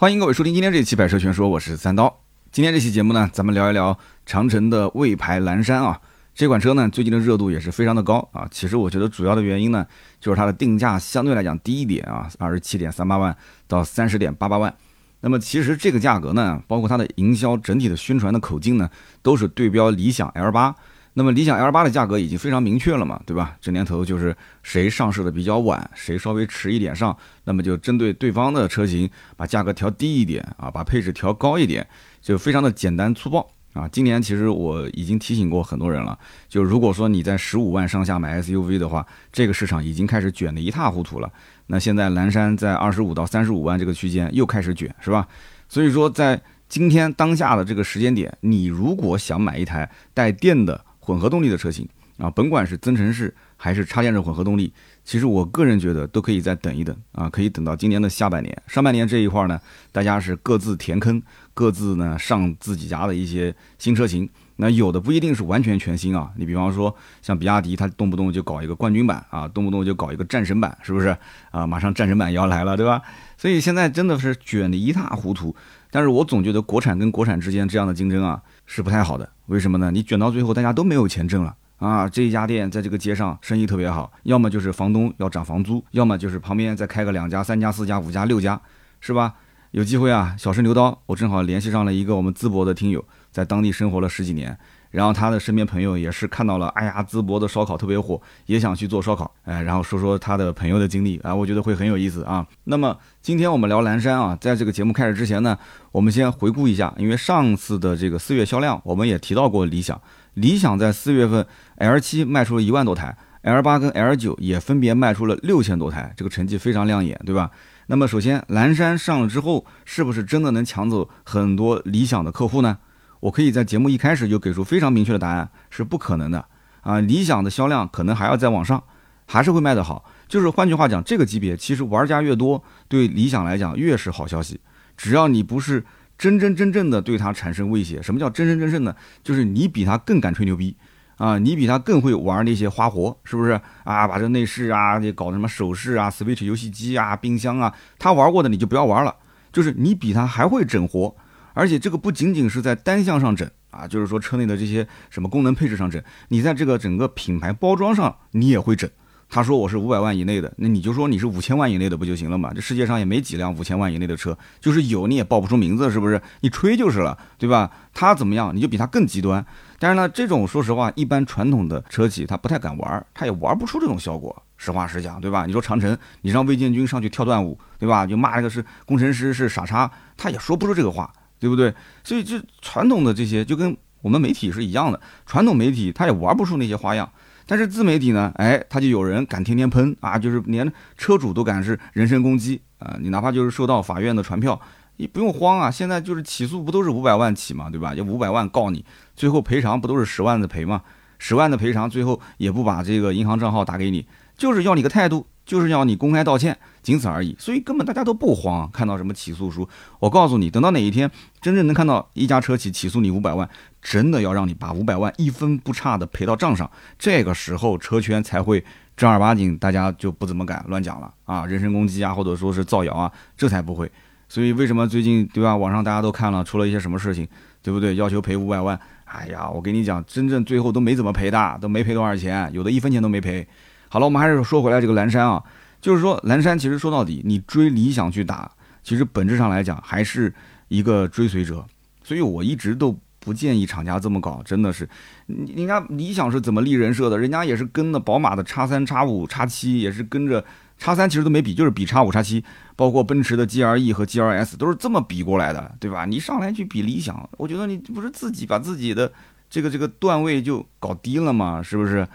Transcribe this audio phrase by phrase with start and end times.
[0.00, 2.22] 欢迎各位收听今天这期《百车全说》，我是三刀。
[2.50, 6.00] 今天这期节目呢，咱们聊一聊长城的魏牌蓝山啊。
[6.34, 8.48] 这款车呢，最近的热度也是非常的高啊。
[8.50, 9.86] 其实我觉得主要的原因呢，
[10.18, 13.36] 就是它的定价相对来讲低一点啊，二十七点三八万
[13.68, 14.74] 到三十点八八万。
[15.20, 18.88] 那么其实这个价格呢，包括它的营销整体的宣传的口径呢，
[19.20, 20.74] 都是对标理想 L 八。
[21.12, 23.56] 那么理想 L 八的价格已经非常明确了嘛，对吧？
[23.60, 31.86] 这年头就是谁上市的比较晚，谁稍微迟一点上，那么就针对对方的车型把价格调低一点啊，把配置调高一点，
[32.22, 33.88] 就非常的简单粗暴啊。
[33.88, 36.16] 今年其实我已经提醒过很多人了，
[36.48, 41.30] 就如果说你在十五万上下买 SUV 的话，这个市场已经开始卷得一塌糊涂了。
[41.66, 45.26] 那现在蓝山在二十五到三十五万这个区间又开始卷，是吧？
[45.68, 51.88] 所以说在今天当下的这个时间点，你如果想买一台带电的，混合动力的车型
[52.18, 54.72] 啊，甭管是增程式还是插电式混合动力，
[55.04, 59.60] 其实我个人觉得都可以再等一等啊，可以等到今年的下半年、上半年这一块呢，
[59.90, 61.20] 大家是各自填坑，
[61.52, 64.28] 各自呢上自己家的一些新车型。
[64.56, 71.16] 那有的不一定是完全全新啊，你比方说像比亚迪，它动不动就搞一个冠军版啊，动不动就搞一个战神版，是不是
[71.50, 71.66] 啊？
[71.66, 73.00] 马上战神版也要来了，对吧？
[73.36, 75.56] 所以现在真的是卷得一塌糊涂。
[75.90, 78.40] 但是我总觉得国产跟国产之间这样的竞争啊
[78.72, 79.90] 是不太好的，为什么呢？
[79.90, 82.08] 你卷到最后大家都没有钱挣了啊！
[82.08, 88.60] 这一家店在这个街上生意特别好，要么就是房东要涨房租，要么就是旁边再开个两家、三家、四家、五家、六家，
[89.00, 89.34] 是吧？
[89.72, 94.56] 有机会啊，小试牛刀，我正好联系上了一个我们淄博的听友，在当地生活了十几年。
[94.90, 102.46] 然后他的身边朋友也是看到了，哎呀，淄博的烧烤特别火，也想去做烧烤，哎，然后说说他的朋友的经历啊，我觉得会很有意思啊。
[102.64, 105.56] 那么今天我们聊蓝山啊，在这个节目开始之前呢，
[105.92, 110.00] 我们先回顾一下，因为上次的这个四月销量，我们也提到过理想，
[110.34, 111.46] 理想在四月份
[111.76, 117.50] L 七卖出了一万多台，L 八跟 L 九也分别卖出了六千多台，这个成绩非常亮眼，对吧？
[117.86, 122.78] 那么首先蓝山上了之后，是不是真的能抢走很多理想的客户呢？
[123.20, 126.44] 我可以在节目一开始就给出非常明确的答案，是不可能的
[126.80, 127.00] 啊！
[127.00, 128.82] 理想的销量可能还要再往上，
[129.26, 130.04] 还是会卖得好。
[130.26, 134.60] 就是换句话讲，这个级别其实玩家越多，对理想来讲越是好消息。
[134.96, 135.84] 只要你不是
[136.16, 138.96] 真真正正的对它产生威胁，什么叫真真正正的？
[139.22, 140.76] 就是你比他更敢吹牛逼
[141.16, 141.38] 啊！
[141.38, 144.08] 你比他更会玩那些花活，是不是啊？
[144.08, 149.14] 把这内饰啊，这搞什么首饰啊、Switch 游戏机啊、冰箱啊，他玩过的你就不要玩了。
[149.52, 151.14] 就是你比他还会整活。
[151.60, 158.88] 而且这个不仅仅是在单项上整啊，就是说车内的这些什么功能配置上整，你在这个整个品牌包装上你也会整。
[159.28, 162.50] 他说我是五百万以内的，那你就说你是五千万以内的不就行了嘛？
[162.54, 166.18] 这世界上也没几辆五千万以内的车，就是有你也报不出名字，是不是？
[166.40, 167.70] 你吹就是了，对吧？
[167.92, 169.44] 他怎么样，你就比他更极端。
[169.78, 174.34] 但是呢，这种说实话，一般传统的车企他不太敢玩，他也玩不出这种效果。
[174.56, 175.44] 实话实讲，对吧？
[175.44, 178.06] 你说长城，你让魏建军上去跳段舞，对吧？
[178.06, 181.12] 就骂这个是工程师是傻叉，他也说不出这个话。
[181.40, 181.74] 对不对？
[182.04, 187.10] 所以这传统的这些就跟我们媒体是一样的，传统媒体他也玩不出那些花样，
[187.46, 192.96] 但是自媒体呢，哎，他就有人敢天天喷啊，就是连车主都敢是人身攻击啊！
[193.00, 194.60] 你哪怕就是收到法院的传票，
[194.96, 197.94] 你不用慌啊，现在就是起诉不都是五百万起嘛，对吧？
[197.94, 198.84] 要五百万告你，
[199.16, 200.82] 最后赔偿不都是十万的赔嘛？
[201.18, 205.26] 十万的赔偿最后也不把这个银行账号打给你，就是要你个态度。
[205.50, 208.70] 就是要你公开道歉，仅此而已，所以根本大家都不慌。
[208.72, 209.68] 看到什么起诉书，
[209.98, 213.50] 我告诉你，等到哪一天真正能看到一家车企起诉你五百万，
[213.82, 218.64] 真的要让你把五百万一分不差的赔到账上，这个时候车圈才会
[218.96, 223.90] 正儿八经，大家就不怎么敢乱讲了啊，人身攻击啊，或者说是造谣啊，这才不会。
[224.28, 225.56] 所以为什么最近对吧？
[225.56, 227.26] 网上大家都看了，出了一些什么事情，
[227.60, 227.96] 对不对？
[227.96, 233.44] 要求赔五百万，哎呀，我跟你讲，真正最后都没怎么赔的，都没赔多少钱，有的一分钱都没赔。
[233.92, 235.42] 好了，我们还是说回来这个蓝山啊，
[235.80, 238.48] 就是说蓝山其实说到底，你追理想去打，
[238.84, 240.32] 其实本质上来讲还是
[240.68, 241.66] 一个追随者，
[242.04, 244.88] 所以我一直都不建议厂家这么搞，真的是，
[245.26, 247.18] 人家理想是怎么立人设的？
[247.18, 250.44] 人家也是跟着宝马的叉三、叉五、叉七，也是跟着
[250.78, 252.44] 叉三，其实都没比，就是比叉五、叉七，
[252.76, 256.04] 包括奔驰的 G R E 和 G R S 都是这么比过来的，对吧？
[256.04, 259.12] 你上来去比理想，我觉得你不是自己把自己的
[259.50, 261.60] 这个这个段位就搞低了吗？
[261.60, 262.06] 是不是？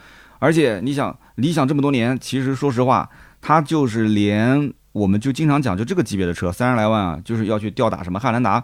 [0.45, 3.09] 而且你想，理想这么多年，其实说实话，
[3.41, 8.63] 它就是连我们就经常讲，就这个级别的车，三十来万啊，就是要去吊打什么汉兰达。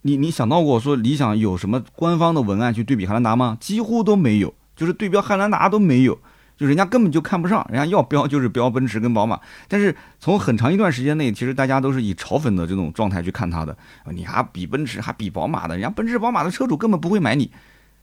[0.00, 3.58] 你你想到过说理想有什么官方的文案去对比汉兰达吗？
[3.60, 6.18] 几乎都没有，就是对标汉兰达都没有，
[6.56, 9.38] 就人家根本就看不上，人家要标就是标奔驰跟宝马。
[9.68, 13.76] 但是从很长一段时间内，其实大家都是以嘲讽的这种状态去看它的。
[14.10, 17.50] 你还比奔驰，还比宝马的，人家奔驰宝马的车主根本不会买你。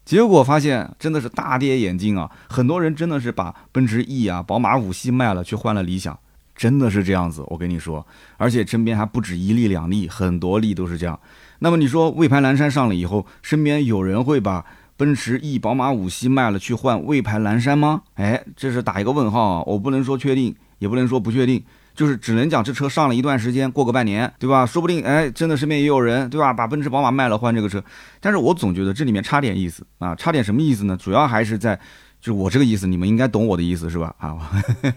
[0.03, 2.30] 结果发现真的是大跌眼镜啊！
[2.50, 6.18] 很多人真的是把奔驰 E 啊、宝马五系卖了，去换了理想，
[6.56, 8.06] 真的是这样子，我跟你说，
[8.38, 11.18] 而且身边还不止一例两例，很多例都是这样。
[11.59, 14.65] 那么你说魏牌蓝山上了以后，身边有人会把
[14.98, 18.01] 奔驰 E、宝马五系卖了去换魏牌蓝山吗？
[18.15, 19.63] 哎，这是打一个问号啊！
[19.68, 21.63] 我不能说确定，也不能说不确定，
[21.94, 24.66] 就是只能讲这车上了一段时间，过个半年，对吧？
[24.66, 26.54] 说不定哎，真的身边也有人，对吧？
[26.54, 27.84] 把奔驰、宝马卖了换这个车。
[28.20, 30.98] 但是我总觉得这里面差点意思啊，差点什么意思呢？
[30.98, 31.80] 主要还是在。
[32.22, 34.14] 就我这个意思，你们应该懂我的意思是吧？
[34.20, 34.38] 啊，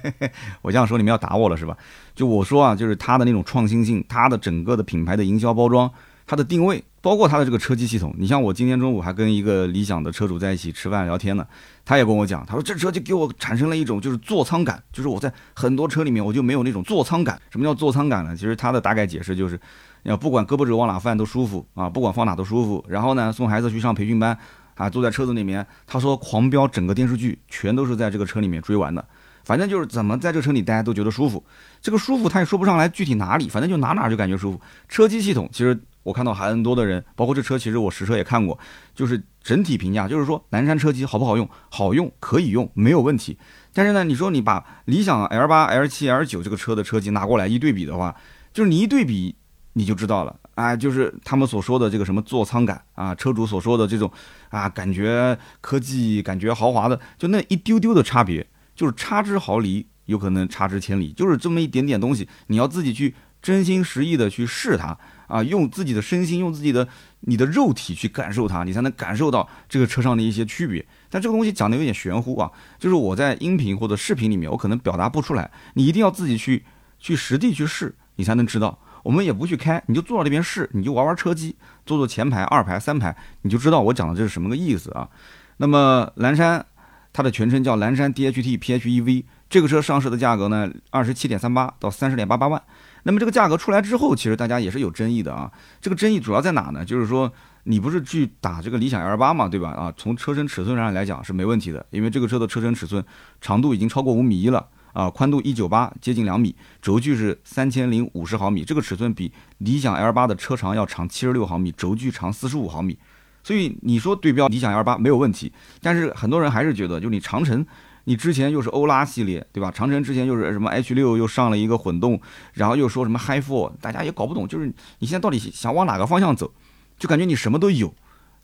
[0.60, 1.74] 我这样说你们要打我了是吧？
[2.14, 5.90] 就我说啊，就是它的那种创新性，它的整个的品牌的营销包装，
[6.26, 8.14] 它的定位，包括它的这个车机系统。
[8.16, 11.46] 你像我今天中午还跟一个理想的车主在一起吃饭聊天呢，
[11.84, 17.38] 他也跟我讲，他说这车就给我产生了一种就是座舱感，就是我在很多车里面我就没有那种座舱感。
[17.50, 18.34] 什么叫座舱感呢？
[18.34, 19.60] 其实它的大概解释就是，
[20.04, 22.82] 要不管胳膊肘往哪放都舒服啊，不管放哪都舒服。
[22.88, 24.38] 然后呢，送孩子去上培训班。
[24.76, 29.04] 啊，坐在车子里面，他说狂飙整个电视剧全都是在这个车里面追完的，
[29.44, 31.44] 反正就是怎么在这车里待都觉得舒服。
[31.80, 34.60] 这个舒服他也说不上来具体哪里，反正就哪哪就感觉舒服。
[34.88, 38.56] 车机系统其实我看到很多的人，包括这车，其实我实车也看过，
[38.94, 41.48] 就是整体评价就是说南山车机好不好用？
[41.68, 43.36] 好用，可以用，没有问题。
[43.72, 48.14] 但是呢，你说你把理想 L 八、L 七、L 九这个车的车机拿过来一对比的话，
[48.52, 49.34] 就是你一对比
[49.72, 50.36] 你就知道了。
[50.54, 54.08] 啊，就是他们所说的这个什么座舱感啊，车主所说的这种
[54.50, 58.46] 啊，感觉科技、感觉豪华的，就那一丢丢的差别，
[58.76, 63.12] 就是差之毫厘，有可能差之千里，就是这么一点点东西，你要自己去
[63.42, 64.96] 真心实意的去试它
[65.34, 66.86] 啊，用自己的身心，用自己的
[67.22, 70.86] 你的肉体去感受它，你才能感受到这个车上的一些区别。
[71.10, 72.48] 但这个东西讲的有点玄乎啊，
[72.78, 76.64] 就是我在音频或者视频里面，我可能表达不出来，你一定要自己去
[77.00, 78.78] 去实地去试，你才能知道。
[79.02, 85.08] 我们也不去开，你就坐到那边试，你就玩玩车机，坐坐前排、二排、三排，你就知道我讲的这是什么个意思啊。
[85.56, 86.64] 那么蓝山，
[87.12, 92.62] 它的全称叫蓝山 DHT PHEV，这个车上市的价格呢，二十七点三八到三十点八八万。
[93.04, 95.50] 那么这个价格出来之后，其实大家也是有争议的啊。
[95.80, 96.84] 这个争议主要在哪呢？
[96.84, 99.70] 就是说你不是去打这个理想 L 八嘛，对吧？
[99.70, 103.02] 啊，从车身尺寸上来讲是没问题的，因为这个车的车身尺寸
[103.40, 104.68] 长度已经超过五米一了。
[104.94, 112.96] 啊，宽度一九八，接近两米，轴距是三千零五十毫米，这个尺寸比理想 L 八的车长要长七十六毫米，轴距长四十五毫米，
[113.42, 115.52] 所以你说对标理想 L 八没有问题，
[115.82, 117.66] 但是很多人还是觉得，就你长城，
[118.04, 119.70] 你之前又是欧拉系列，对吧？
[119.70, 122.20] 长城之前又是什么 H 六，又上了一个混动，
[122.52, 124.66] 然后又说什么 Hi Four，大家也搞不懂，就是
[124.98, 126.52] 你现在到底想往哪个方向走，
[126.98, 127.94] 就感觉你什么都有，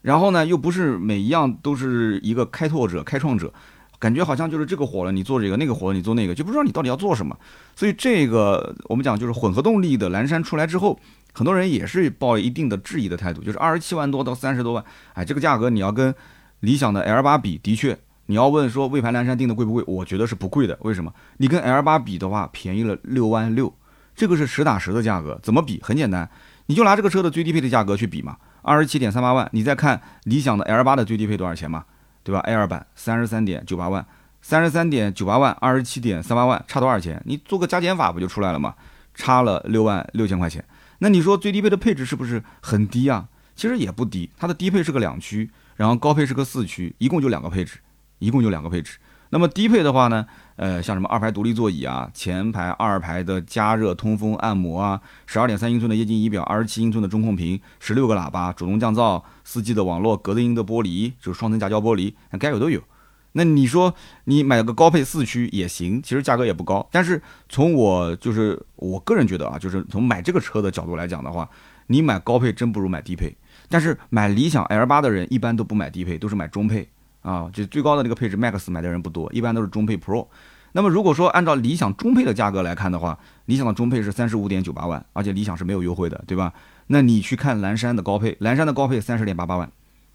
[0.03, 3.53] 然后呢，又不是每一样都是一个开拓者、开创者。
[3.99, 7.37] 感觉好像就是这个火了，你做这个；那个火了，你做那个，就不知道你到底要做什么。
[7.77, 10.99] 所以这个我们讲就是混合动力的蓝山出来之后，
[11.35, 14.83] 很多人也是抱一定的质疑的态度，就是二十七万多到三十多万，
[15.13, 16.15] 哎，这个价格你要跟
[16.61, 17.99] 理想的 L 八比，的确，
[18.31, 19.83] 你要问说魏牌蓝山定的贵不贵？
[19.89, 20.79] 我觉得是不贵的。
[20.83, 21.13] 为什么？
[21.39, 23.75] 你跟 L 八比的话，便宜了六万六，
[24.15, 25.37] 这个是实打实的价格。
[25.43, 25.81] 怎么比？
[25.83, 26.31] 很简单，
[26.67, 31.85] 你就拿这个车的最低配的价格去比嘛，二十七点三八万，你再看理想的 L 八的最低配多少钱嘛？
[32.23, 34.07] 对吧？Air 版三十三点九八万，
[34.41, 37.21] 三十三点九八万，二十七点三八万，差多少钱？
[37.27, 38.77] 你做个加减法不就出来了吗？
[39.13, 40.65] 差了六万六千块钱。
[41.01, 43.27] 那你说最低配的配置是不是很低啊？
[43.57, 47.79] 其实也不低，它的低配是个两驱，然后高配是个四驱，一共就两个配置，
[48.21, 48.99] 一共就两个配置。
[49.33, 50.27] 那么低配的话呢？
[50.57, 62.83] 呃，像什么二排独立座椅啊，前排二排的加热、通风、按摩啊，十二点三英寸的液晶仪表，二十七英寸的中控屏，十六个喇叭，主动降噪，四 G 的网络，隔音的玻璃，就是双层夹胶玻璃，该有都有。
[63.33, 63.95] 那你说
[64.25, 66.87] 你买个高配四驱也行，其实价格也不高。
[66.91, 71.49] 但是从我就是我个人觉得啊，就是从买这个车的角度来讲的话，
[71.87, 73.35] 你买高配真不如买低配。
[73.69, 76.89] 但是买理想 L 八的人一般都不买低配，都是买中配。
[77.23, 80.27] 啊，就最高的那个配置 Max 买的人不多，一般都是中配 Pro。
[80.73, 86.53] 那么如果说按照理想中配的价格来看的话，理想的中配是三十五点九八万，而且理想是没有优惠的，对吧？
[86.87, 89.71] 那你去看蓝山的高配，蓝山的高配三十点八八万，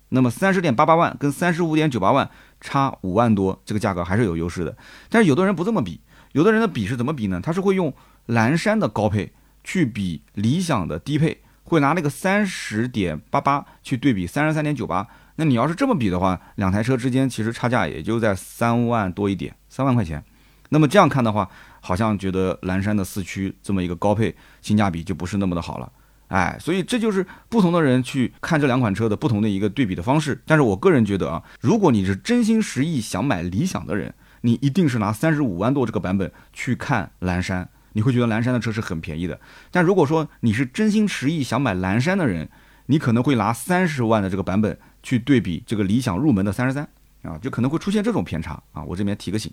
[0.09, 2.29] 那么三十点八八万跟三十五点九八万
[2.62, 4.77] 差五万多，这个价格还是有优势的。
[5.09, 6.00] 但是有的人不这么比，
[6.31, 7.41] 有的人的比是怎么比呢？
[7.43, 7.93] 他是会用
[8.27, 9.33] 蓝山的高配
[9.63, 15.05] 去比理想的低配，会拿那个三十点八八去对比三十三点九八。
[15.38, 20.24] 那你要是这么比的话，两台车之间其实差价也就在三万多一点，三万块钱。
[20.70, 21.50] 那么这样看的话，
[21.82, 25.92] 好像觉得蓝山的四驱这么一个高配，性价比就不是那么的好了。
[26.27, 30.42] 哎，所以这就是不同的人去看这两款车的不同的一个对比的方式。
[30.46, 39.39] 但是我个人觉得啊，如果你是真心实意想买理想的人，你一定是拿三十五万多这个版本去看蓝山，你会觉得蓝山的车是很便宜的。
[39.70, 42.50] 但如果说你是真心实意想买蓝山的人，
[42.88, 44.80] 你可能会拿三十万的这个版本。
[45.05, 46.83] 去对比这个理想入门的三十三，
[47.21, 48.83] 啊，就可能会出现这种偏差啊。
[48.83, 49.51] 我这边提个醒。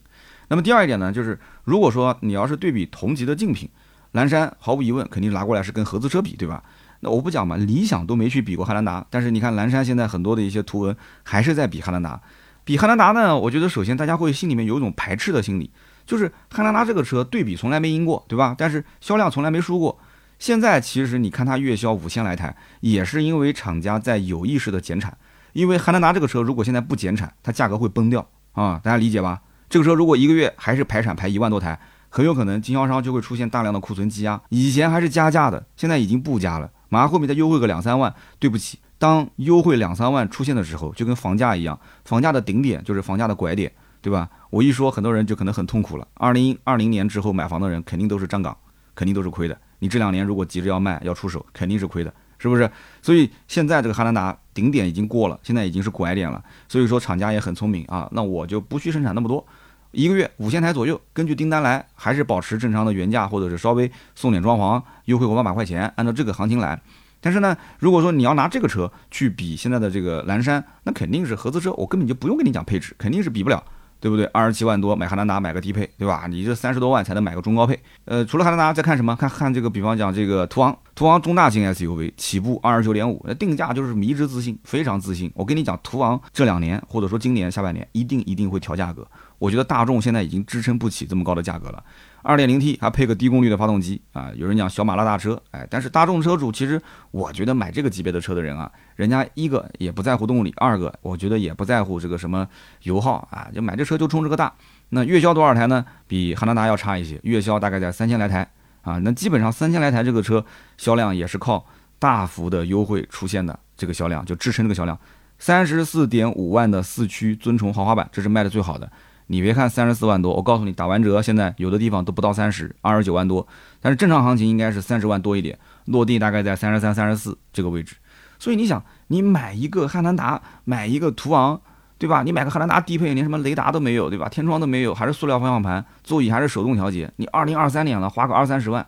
[0.49, 3.69] 那么第二一点呢，就是如果说你要是对比同级的竞品，
[4.13, 6.65] 蓝山毫无疑问肯定拿过来是跟合资车比，对吧？
[7.01, 12.19] 那我不讲嘛，理想都没去比过汉兰达，但是你看蓝山现在很多的一些图文还是在比汉兰达。
[12.65, 15.71] 比汉兰达呢，我觉得首先大家会心里面有一种排斥的心理，
[16.07, 18.55] 就是汉兰达这个车对比从来没赢过，对吧？
[18.57, 19.99] 但是销量从来没输过。
[20.39, 25.17] 现在其实你看它月销五千来台，也是因为厂家在有意识的减产。
[25.53, 29.41] 因为汉兰达这个车如果现在不减产，它价格会崩掉啊，大家理解吧？
[29.69, 31.79] 这个车如果一个月还是排产排一万多台，
[32.09, 34.41] 很有可能经销商就会出现大量的库存积压。
[34.51, 38.79] 以前还是加价的，现在已经不加了，马上后面再优惠个两三万，对不起。
[38.99, 44.29] 当优惠两三万出现的时候，就跟房价一样，房价的顶点就是房价的拐点，对吧？
[44.51, 46.07] 我一说，很多人就可能很痛苦了。
[46.15, 48.57] 二零二零年之后买房的人肯定都是站岗，
[48.95, 49.59] 肯定都是亏的。
[49.81, 52.71] 你这两年如果急着要卖要出手，肯定是亏的，是不是？
[53.01, 56.43] 所以现在这个汉兰达顶点已经过了，现在已经是拐点了。
[56.69, 59.47] 所以说厂家也很聪明啊，那我就不去生产那么多，
[59.91, 66.81] 一个月五千台左右，根据订单来，还是保持正常的原价，或者是稍微送点装潢，优惠个万把块钱，按照这个行情来。
[67.21, 73.63] 但是呢，如果说你要拿这个车去比现在的这个蓝山，那肯定是合资车，我根本就不用跟你讲配置，肯定是比不了，
[74.03, 74.27] 对不对？
[74.27, 76.27] 二十七万多买汉兰达买个低配，对吧？
[76.29, 77.79] 你这三十多万才能买个中高配。
[78.05, 79.15] 呃，除了汉兰达，再看什么？
[79.15, 85.31] 看看这个，比方讲这个途昂，途昂中大型 SUV 起步二十九点五，那定价就是迷之自信，非常自信。
[85.37, 89.07] 我跟你讲，途昂这两年或者说今年下半年一定一定会调价格，
[89.39, 91.85] 我觉得大众现在已经支撑不起这么高的价格了。
[92.23, 102.47] 二点零 T 还配个低功率的发动机啊，有人讲小马拉大车，哎，但是大众车主其实我觉得买这个级别的车的人啊，人家一个也不在乎动力，二个我觉得也不在乎这个什么
[102.85, 104.53] 油耗啊，就买这车就冲这个大。
[104.91, 105.85] 那月销多少台呢？
[106.07, 108.49] 比汉兰达要差一些，月销大概在三千来台
[108.83, 108.99] 啊。
[108.99, 110.45] 那基本上三千来台这个车
[110.77, 111.67] 销量也是靠
[111.99, 114.99] 大幅的优惠出现的，这个销量就支撑这个销量。
[115.39, 118.89] 三十四点五万的四驱尊崇豪华版，这是卖的最好的。
[119.33, 123.49] 你别看三十四万多，我告诉你，打完折现在有的地方都不到三十，二十九万多。
[123.81, 127.97] 但是正常行情应该是三十万多一点，落地大概在三十三、三十四这个位置。
[128.39, 131.59] 所以你想，你买一个汉兰达，买一个途昂，
[131.97, 132.23] 对吧？
[132.23, 134.29] 你买个汉兰达低配，连什么雷达都没有，对吧？
[134.29, 137.11] 天窗都没有，还是塑料方向盘，座椅还是手动调节。
[137.17, 138.87] 你二零二三年了，花个二三十万，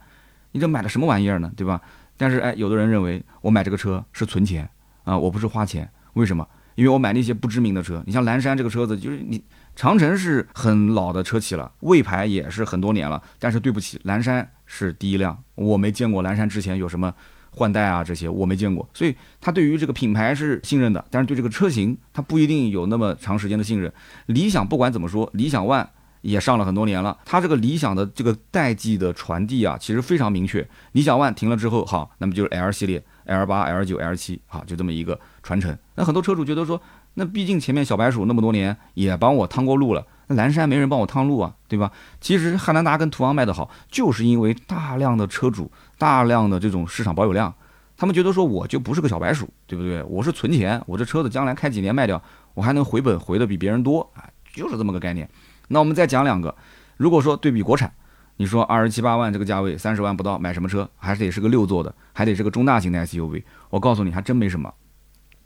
[0.53, 1.51] 你这买的什么玩意儿呢？
[1.57, 1.81] 对吧？
[2.19, 4.69] 但是哎，有的人认为我买这个车是存钱
[5.05, 6.47] 啊，我不是花钱，为什么？
[6.75, 8.03] 因为我买那些不知名的车。
[8.05, 9.43] 你像蓝山这个车子，就是你。
[9.77, 17.13] 长城是很老的车企了，魏牌也是很多年了，但是对不起，蓝山是第一辆，我没见过蓝山之前有什么
[17.51, 23.93] 换代啊这些我没见过，所以他对于这个品牌是信任的，但是对这个车型他不一定有那么长时间的信任。
[24.27, 25.87] 理想不管怎么说，理想 ONE
[26.21, 30.67] 也上了很多年了，它这个理想的这个代际的传递啊，其实非常明确。
[30.93, 35.77] 理想 ONE 停了之后，好，那么就是 L 系列，L 八、L 九、L 七，好，就这么一个传承。
[35.97, 36.81] 那很多车主觉得说。
[37.15, 41.93] 那毕竟前面小白鼠那么多年也帮我趟过路了，那蓝山没人帮我趟路啊，对吧？
[42.21, 47.55] 其实汉兰达跟途昂卖得好，就是因为大量的车主、大量的这种市场保有量，
[47.97, 50.03] 他们觉得说我就不是个小白鼠，对不对？
[50.05, 52.21] 我是存钱，我这车子将来开几年卖掉，
[52.55, 55.29] 我还能回本回的比别人多啊，就是这么个概念。
[55.69, 56.55] 那我们再讲两个，
[56.97, 57.93] 如果说对比国产，
[58.37, 60.91] 你说二十七八万这个价位，三十万不到买什么车？
[60.97, 63.45] 还是得是个六座的，还得是个中大型的 SUV。
[63.71, 64.75] 我告诉你，还真没什么。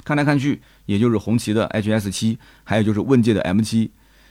[0.04, 3.90] 看来看去，也就是红旗的 HS 七，还有就是问界的 M 七，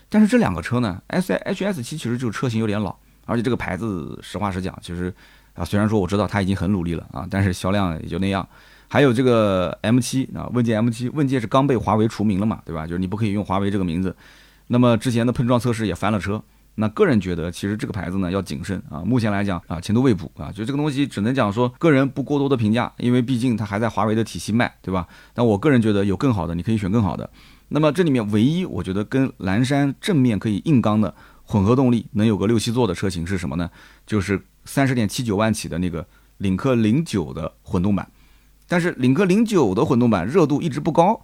[0.09, 5.13] 但是这两个车呢，S HS 七其实就车型有点老，而且这个牌子实话实讲，其实
[5.53, 8.47] 啊，虽然说我知道它已经很努力了啊，但是销量也就那样。
[8.87, 12.87] 还有这个 M 七啊，问界 M 七，问界是刚被华为除名了嘛，对吧？
[12.87, 14.15] 就是你不可以用华为这个名字。
[14.67, 16.41] 那么之前的碰撞测试也翻了车。
[16.79, 19.01] 那个人觉得，其实这个牌子呢要谨慎啊。
[19.03, 20.51] 目前来讲啊，前途未卜啊。
[20.51, 25.07] 就这个东西，只能讲说个人不过多的评价，因为毕竟它还在华为的体系卖，对吧？
[25.33, 27.27] 但我个人觉得有更好的，你可以选更好的。
[27.69, 33.69] 那么这里面唯一我觉得跟蓝山正面可以硬刚的混合动力能有个六七座的车型是什么呢？
[34.05, 36.05] 就是三十点七九万起的那个
[36.37, 38.07] 领克零九的混动版。
[38.67, 41.23] 但是领克零九的混动版热度一直不高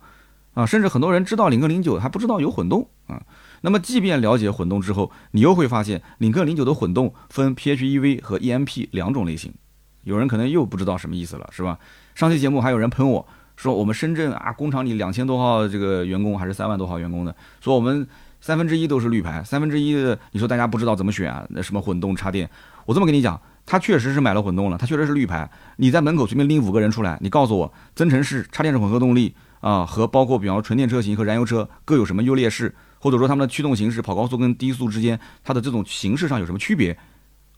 [0.55, 3.21] 啊，甚至很多人知道领克零九还不知道有混动啊。
[3.65, 9.53] 那么，即便了解混动之后，你又会发现，领克零九的混动分 PHEV 和 EMP 两种类型。
[10.03, 11.79] 有人可能又不知道什么意思了，是吧？
[12.13, 18.05] 上期节目还有人喷我说，我们深圳啊，工厂里两千多号这个员工，还是三万多号员工的，说我们
[18.41, 21.45] 三分之一都是绿牌，三分之一的，你说大家不知道怎么选啊？
[21.51, 22.49] 那什么混动插电？
[22.85, 25.49] 我这么跟你讲，他确实是买了混动了，他确实是绿牌。
[25.77, 32.75] 你在门口随便拎五个人出来，你告诉我，增程式插电式混合动力啊，和包括比方说纯电车型和燃油车各有什么优劣势？
[33.03, 36.97] 或者说他们的驱动形式，跑高速跟低速之间，它的这种形式上有什么区别？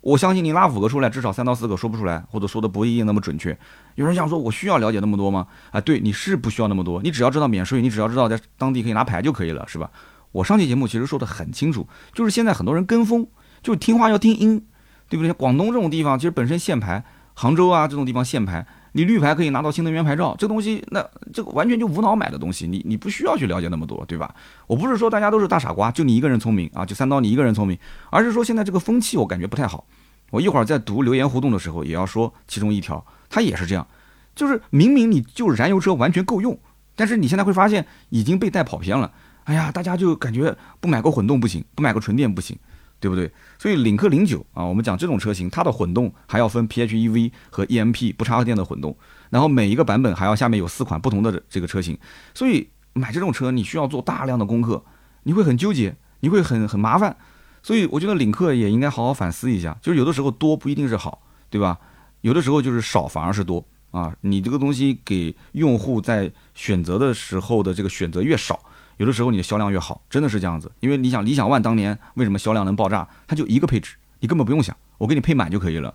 [0.02, 3.56] 我相信你拉五个出来，至少三到四个说不出来，或者说的不一定那么准确。
[3.94, 5.46] 有人想说，我需要了解那么多吗？
[5.70, 9.92] 啊，对，你是不需要那么多，你只要知道免税，你只要知道在当地可以拿牌就可以了，是吧？
[10.32, 13.28] 我上期节目其实说的很清楚，就是现在很多人跟风，
[13.62, 14.66] 就是听话要听音，
[15.08, 15.32] 对不对？
[15.32, 17.04] 广东这种地方其实本身限牌，
[17.36, 18.66] 杭州啊这种地方限牌，
[18.98, 24.34] 你绿牌可以拿到新能源牌照，这东西那这个完全就无脑买的东西，你你不需要去了解那么多，对吧？
[24.68, 27.78] 我不是说大家都是大傻瓜，就你一个人聪明啊，就三刀你一个人聪明，
[28.10, 29.86] 而是说现在这个风气我感觉不太好。
[30.32, 33.86] 我一会儿在读留言互动的时候也要说其中一条，它也是这样，
[34.34, 36.58] 就是明明你就燃油车完全够用，
[36.96, 39.12] 但是你现在会发现已经被带跑偏了。
[39.44, 42.58] 哎呀，大家就感觉不买个混动不行，不买个纯电不行，
[43.06, 43.32] 对不对？
[43.60, 48.98] 所以领克零九啊，我们讲这种车型，它的混动还要分 PHEV 和 EMP 不插电的混动，
[49.30, 51.96] 然后每一个版本还要下面有四款不同的这个车型，
[52.34, 54.84] 所以买这种车你需要做大量的功课，
[55.22, 57.16] 你会很纠结，你会很很麻烦，
[57.62, 61.22] 所以我觉得领克也应该好好反思一下，就是有的时候多不一定是好，
[61.52, 61.78] 对吧？
[62.22, 68.60] 有的时候就是少反而是多啊，你这个东西给用户在选择的时候的这个选择越少。
[68.98, 70.72] 有的时候你的销量越好，真的是这样子。
[70.80, 73.08] 因为你想，理想 ONE 当年为什么销量能爆炸？
[73.28, 75.94] 它就一个配置，你根本不用想，我给你配满就可以了。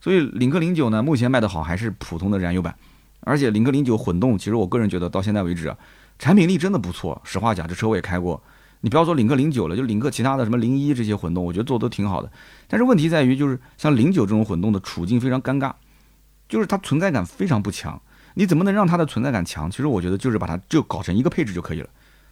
[0.00, 2.74] 所以领克零九呢，目前卖的好还是普通的燃油版，
[3.20, 5.76] 而且领克零九混动，其实我个人觉得到现在为止啊，
[6.18, 7.20] 产品力真的不错。
[7.24, 8.42] 实话讲，这车我也开过。
[8.80, 12.30] 你不要说领克零九了，就领克其他的什么零一这些混动，我觉得做的都挺好的。
[12.68, 15.72] 但是问题在于，就是像零九这种混动的处境非常尴尬，
[16.48, 18.00] 就是它存在感非常不强。
[18.34, 19.68] 你怎么能让它的存在感强？
[19.68, 21.88] 其实我觉得就是把它就搞成一个配置就可以了。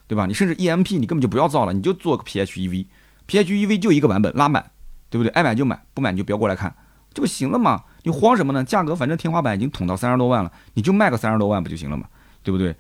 [0.07, 0.27] 对吧？
[0.27, 4.71] 你甚至 EMP 你根本就不要造了，你就做个 PHEV，PHEV 就一个版本拉满，
[5.11, 5.31] 对不对？
[5.31, 6.75] 爱买就买，不买你就不要过来看，
[7.13, 7.83] 这不行了吗？
[8.05, 8.63] 你慌什么呢？
[8.63, 12.07] 价格反正天花板已经捅到三十多万了，你就卖个三十多万不就行了嘛？
[12.43, 12.75] 对不对？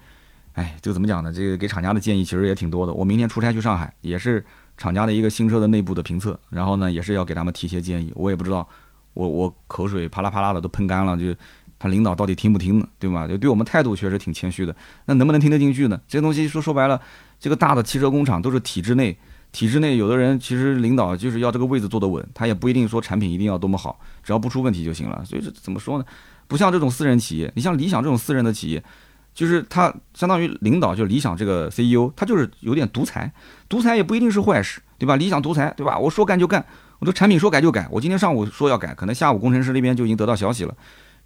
[0.52, 1.33] 哎，这个怎么讲呢？
[1.33, 2.92] 这个给厂家的建议其实也挺多的。
[2.92, 4.45] 我明天出差去上海，也是
[4.76, 8.12] 厂家的一个新车的内部的评测，然后呢也是要给他们提一些建议。
[8.14, 8.66] 我也不知道，
[9.14, 11.35] 我我口水啪啦啪啦的都喷干了，就。
[11.78, 12.88] 他领导到底听不听呢？
[12.99, 13.26] 对吧？
[13.28, 14.75] 就对我们态度确实挺谦虚的。
[15.04, 16.00] 那能不能听得进去呢？
[16.09, 17.00] 这些东西说说白了，
[17.38, 19.16] 这个大的汽车工厂都是体制内，
[19.52, 25.23] 体制内有的人其实领导就是要这个位子坐得稳，他也不一定说产品一定要多么好，只要不出问题就行了。
[25.25, 26.04] 所以这怎么说呢？
[26.49, 28.83] 不像这种私人企业，你像理想这种私人的企业，
[29.35, 33.31] 就是他相当于领导，就理想这个 CEO，他就是有点独裁。
[33.68, 35.16] 独裁也不一定是坏事，对吧？
[35.16, 35.98] 理想独裁，对吧？
[35.98, 36.64] 我说干就干，
[37.00, 37.88] 我的产品说改就改。
[37.90, 40.74] 我今天上午说要改，可能下午工程师那边就已经得到消息了。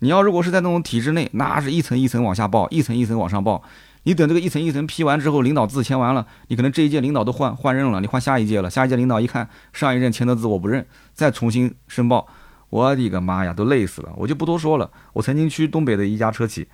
[0.01, 3.63] 你要如果是在那种体制内，那是一层一层往下报，一层一层往上报。
[4.05, 8.71] 你等这个一层一层批完之后，领导字签完了，你可能这一届领导都换换任了，你换下一届了。
[8.71, 12.27] 下一届领导一看上一任签的字我不认，再重新申报，
[12.71, 14.11] 我的个妈呀，都累死了。
[14.17, 14.91] 我就不多说了。
[15.13, 16.67] 我曾经去东北的一家车企，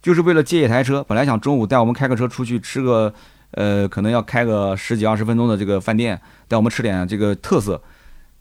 [0.00, 3.12] 就是为了借一台车，本来想中午带我们开个车出去吃个，
[3.50, 7.82] 呃，可能要开个十几二十分钟的这个饭店，带我们吃点这个特色。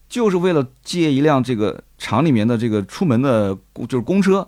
[0.10, 3.56] 就是为了借一辆这个厂里面的这个出门的，
[3.88, 4.48] 就是公车，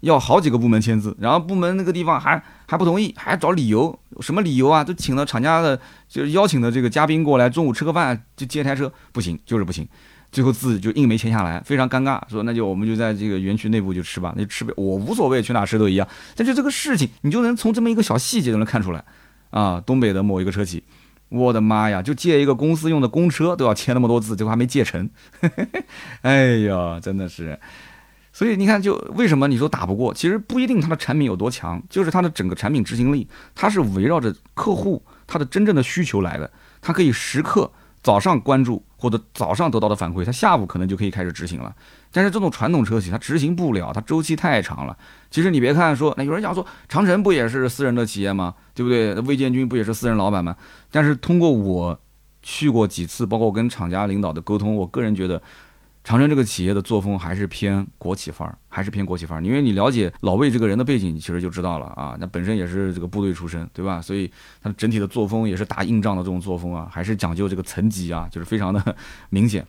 [0.00, 4.82] 要好几个部门签字，然后部门那个地方还还不同意，还找理由，什么理由啊？
[4.82, 9.86] 都请了厂家的，就是邀请的这个嘉宾过来，中午吃个饭就借台车，不行，就是不行，
[10.32, 16.08] 最后字就硬没签下来，非常尴尬，说那就我们就在这个园区内部就吃吧，那吃呗，我无所谓，去哪吃都一样。
[16.34, 19.04] 但就这个事情，你就能从这么一个小细节就能看出来，
[19.50, 20.82] 啊，东北的某一个车企。
[21.32, 22.02] 我的妈呀！
[22.02, 25.08] 就借一个公司用的公车都要签那么多字，结果还没借成。
[26.22, 27.58] 哎呀，真的是。
[28.32, 30.12] 所以你看，就为什么你说打不过？
[30.14, 37.70] 其实不一定它的产品有多强，就是它的整个产品执行力，它是围绕着客户他的真正的需求来的，它可以时刻。
[38.02, 41.72] 早上关注或者早上得到的反馈，他下午可能就可以开始执行了。
[42.12, 44.96] 但是这种传统车企，它执行不了，它周期太长了。
[45.30, 48.54] 其实你别看说，那有人讲说，长城不也是私人的企业吗？
[48.74, 49.14] 对不对？
[49.22, 50.54] 魏建军不也是私人老板吗？
[50.90, 51.98] 但是通过我
[52.42, 55.42] 去过几次，包括跟厂家领导的沟通，我个人觉得。
[56.04, 59.40] 长城这个企业的作风还是偏国企范儿，还是偏国企范儿。
[59.40, 62.16] 因为你了解老魏这个人的背景，你其实就知道了啊。
[62.18, 64.02] 那本身也是这个部队出身，对吧？
[64.02, 64.28] 所以
[64.60, 68.96] 他整体的作风也是打硬仗的这种作风啊，还是讲究这个层级啊，就是非常的
[69.30, 69.64] 明显。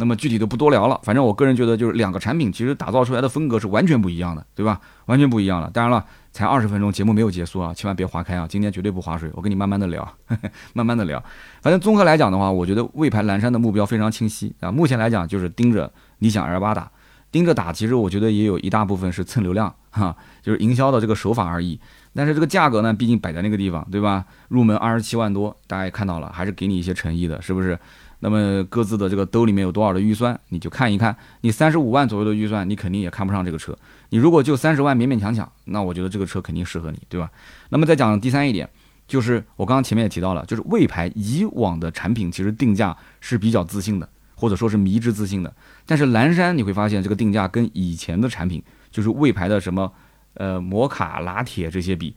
[0.00, 4.80] 那么具体的不多聊了，反正我个人觉得就是两个产品其实打造出来的风格是完全不一样的，对吧？
[5.06, 5.68] 完全不一样了。
[5.74, 8.46] 当然了，才二十分钟，节目没有结束啊，千万别划开啊！
[8.48, 10.08] 今天绝对不划水，我跟你慢慢的聊，
[10.72, 11.20] 慢慢的聊。
[11.60, 14.70] 反正综合来讲的话，我觉得魏牌蓝山的目标非常清晰啊。
[14.70, 16.88] 目前来讲就是盯着理想 L 八打，
[17.32, 17.72] 盯着打。
[17.72, 21.80] 其实我觉得也有一大部分是蹭流量 哈，就是营销的这个手法而已。
[22.14, 24.24] 但是这个价格呢，毕竟摆在那个地方，对吧？
[24.48, 27.76] 入门二十七万多，大家也看到了，还是给你一些诚意的，是不是？
[28.20, 31.16] 那么各自的这个兜里面有多少的预算，你就看一看。
[31.42, 33.76] 你三十五万左右的预算，你肯定也看不上这个车。
[34.08, 37.30] 你如果就三十万勉勉强强，那我觉得这个车肯定适合你，对吧？
[37.68, 38.68] 那么再讲第三一点，
[39.06, 45.54] 就是我刚刚前面也提到了，就是魏牌以往的产品其实定价是比较自信的，或者说是迷之自信的。
[45.86, 49.92] 但是蓝山你会发现这个定价跟以前的产品，就是魏牌的什么
[50.34, 52.16] 呃摩卡、拿铁这些比，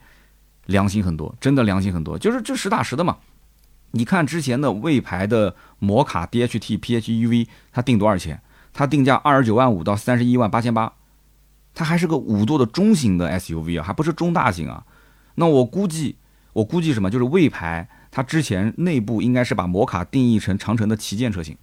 [0.66, 3.18] 良心很多，真的良心很多，就是就实打实的嘛。
[3.92, 8.40] 你看之前的魏牌的摩卡 DHT PHEV，它定多少钱？
[8.72, 10.92] 它定价二十九万五到三十一万八千八，
[11.74, 14.84] 它还是个五座的中型的 SUV 啊，还不是中大型啊。
[15.34, 16.16] 那我估计，
[16.54, 17.10] 我估计什么？
[17.10, 21.54] 就是魏牌它之前内部应该是把摩卡定义成长城的旗舰车型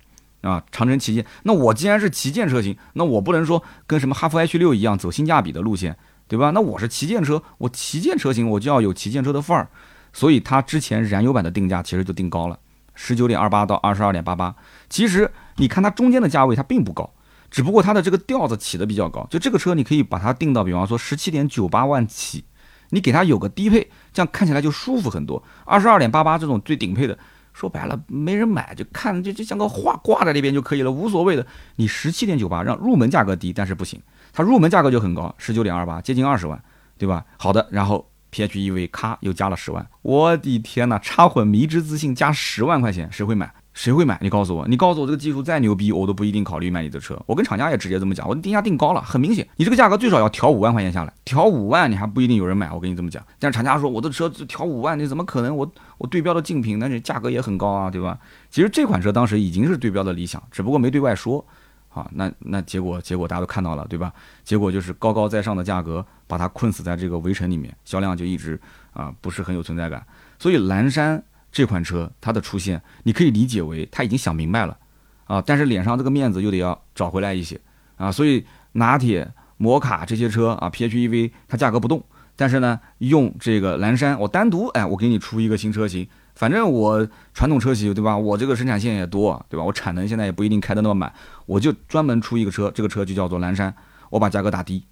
[0.41, 1.25] 啊，长城旗舰。
[1.43, 6.51] 那我既然是旗舰车型，那我不能说跟什么哈弗 H 六一样走性价比的路线，对吧？
[6.51, 9.67] 那我是旗舰车，我旗舰车型我就要有旗舰车的范儿。
[10.11, 12.59] 所以它之前燃油版的定价其实就定高了，
[12.95, 14.55] 十九点二八到二十二点八八。
[14.89, 17.09] 其实你看它中间的价位它并不高，
[17.49, 19.25] 只不过它的这个调子起的比较高。
[19.29, 22.43] 就这个车你可以把它定到，比方说十七点九八万起，
[22.89, 25.41] 你给它有个低配，这样看起来就舒服很多。
[25.63, 27.17] 二十二点八八这种最顶配的，
[27.53, 31.45] 说白了没人买，就看就就像个画挂在那边就可以了，无所谓的。
[31.75, 34.01] 你十七点九八让入门价格低，但是不行，
[34.33, 36.61] 它入门价格就很高，十九点二八，接近二十万，
[36.97, 37.23] 对吧？
[37.37, 38.09] 好的，然后。
[38.31, 43.51] PHEV 咔又加了十万，我的天呐，插混迷之自信加十万块钱，谁会买？
[43.73, 44.19] 谁会买？
[44.21, 47.17] 你告诉我，你告诉我这个技术再牛逼，我都不一定考虑买你的车。
[47.25, 52.69] 我跟厂家也直接这么讲，我定价定高了，很明显，你这个价格最少要调五万块钱下来，调五万你还不一定有人买。
[52.71, 55.55] 我跟你这么讲，但是厂家说我的车调五万，你怎么可能？
[55.55, 58.19] 我我对标的竞品，那这价格也很高啊，对吧？
[58.49, 61.45] 其实这款车当时已经是对标的理想，只不过没对外说。
[61.89, 64.13] 啊，那那结果结果大家都看到了，对吧？
[64.43, 68.59] 结果就是高高在上的价格把它困死在这个围城里面，销量就一直
[68.93, 70.05] 啊不是很有存在感。
[70.37, 71.21] 所以蓝山
[71.51, 74.77] 这款车它的出现，你可以理解为他已经想明白了
[75.25, 77.59] 啊，但是脸上这个面子又得要找回来一些
[77.97, 78.11] 啊。
[78.11, 82.03] 所以拿铁、摩卡这些车啊，PHEV 它价格不动，
[82.35, 86.07] 但是呢，用这个蓝山我单独哎，我给你出一个新车型。
[86.39, 88.15] 反正我传统车企对吧？
[88.15, 89.63] 我这个生产线也多，对吧？
[89.65, 91.11] 我产能现在也不一定开得那么满，
[91.45, 93.75] 我就专门出一个车，这个车就叫做蓝山，
[94.09, 94.85] 我把价格打低。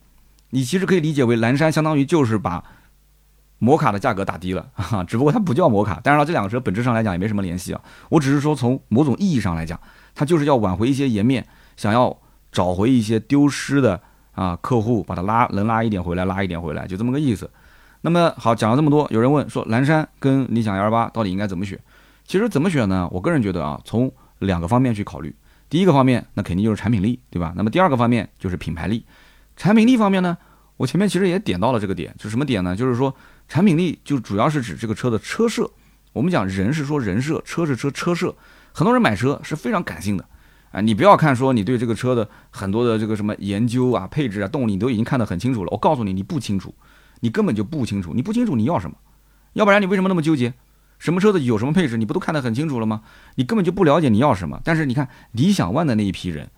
[0.49, 2.61] 你其实可以理解为蓝山相当于就是把
[3.59, 6.01] 摩卡的价格打低了，哈， 只不过它不叫摩卡。
[6.03, 7.81] 当然了，这两个车本质上来讲也没什么联系啊。
[8.09, 9.79] 我只是说从某种意义上来讲，
[10.13, 12.17] 它就是要挽回一些颜面，想要
[12.51, 14.01] 找回一些丢失的
[14.33, 17.49] 啊客户，把它拉能拉一点回来，拉一点回来，就这么个意思。
[18.01, 21.79] 那么好，讲了这么多，有人问说蓝山跟理想 L 八到底应该怎么选？
[22.25, 23.07] 其实怎么选呢？
[23.11, 25.35] 我个人觉得啊，从两个方面去考虑。
[25.69, 27.53] 第一个方面，那肯定就是产品力，对吧？
[27.57, 29.03] 那么第二个方面就是品牌力。
[29.55, 30.37] 产品力方面呢，
[30.77, 32.75] 我前面其实也点到了这个点，就什么点呢？
[32.75, 33.13] 就是说
[33.47, 35.69] 产品力就主要是指这个车的车设。
[36.13, 38.33] 我们讲人是说人设，车是车车设。
[38.73, 40.25] 很多人买车是非常感性的
[40.71, 45.69] 啊，你不要看说你对这个车的很多的这个什么研究啊、配置啊、动力你都已经看得很清楚了。
[45.71, 46.73] 我告诉你，你不清楚。
[47.19, 48.97] 你根本就不清楚，你不清楚你要什么，
[49.53, 50.53] 要不然你为什么那么纠结？
[50.99, 53.01] 什么车子有什么配置，你不都看得很清楚了吗？
[53.35, 54.59] 你根本就不了解你要什么。
[54.63, 56.49] 但是你看理想 ONE 的那一批人，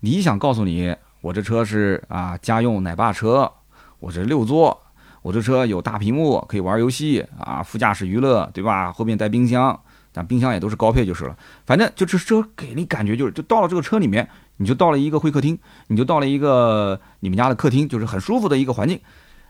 [0.00, 3.52] 理想告诉你，我这车是啊家用奶爸车，
[3.98, 4.80] 我这六座，
[5.20, 8.90] 我这车有大屏幕可以玩游戏啊，副驾驶娱乐对吧？
[8.90, 9.78] 后面带冰箱，
[10.10, 11.36] 但冰箱也都是高配就是了。
[11.66, 18.98] 反正就这车给你感觉就是，就到了这个车里面，你就到了一个会客厅，你就到了一个你们家的客厅，就是很舒服的一个环境。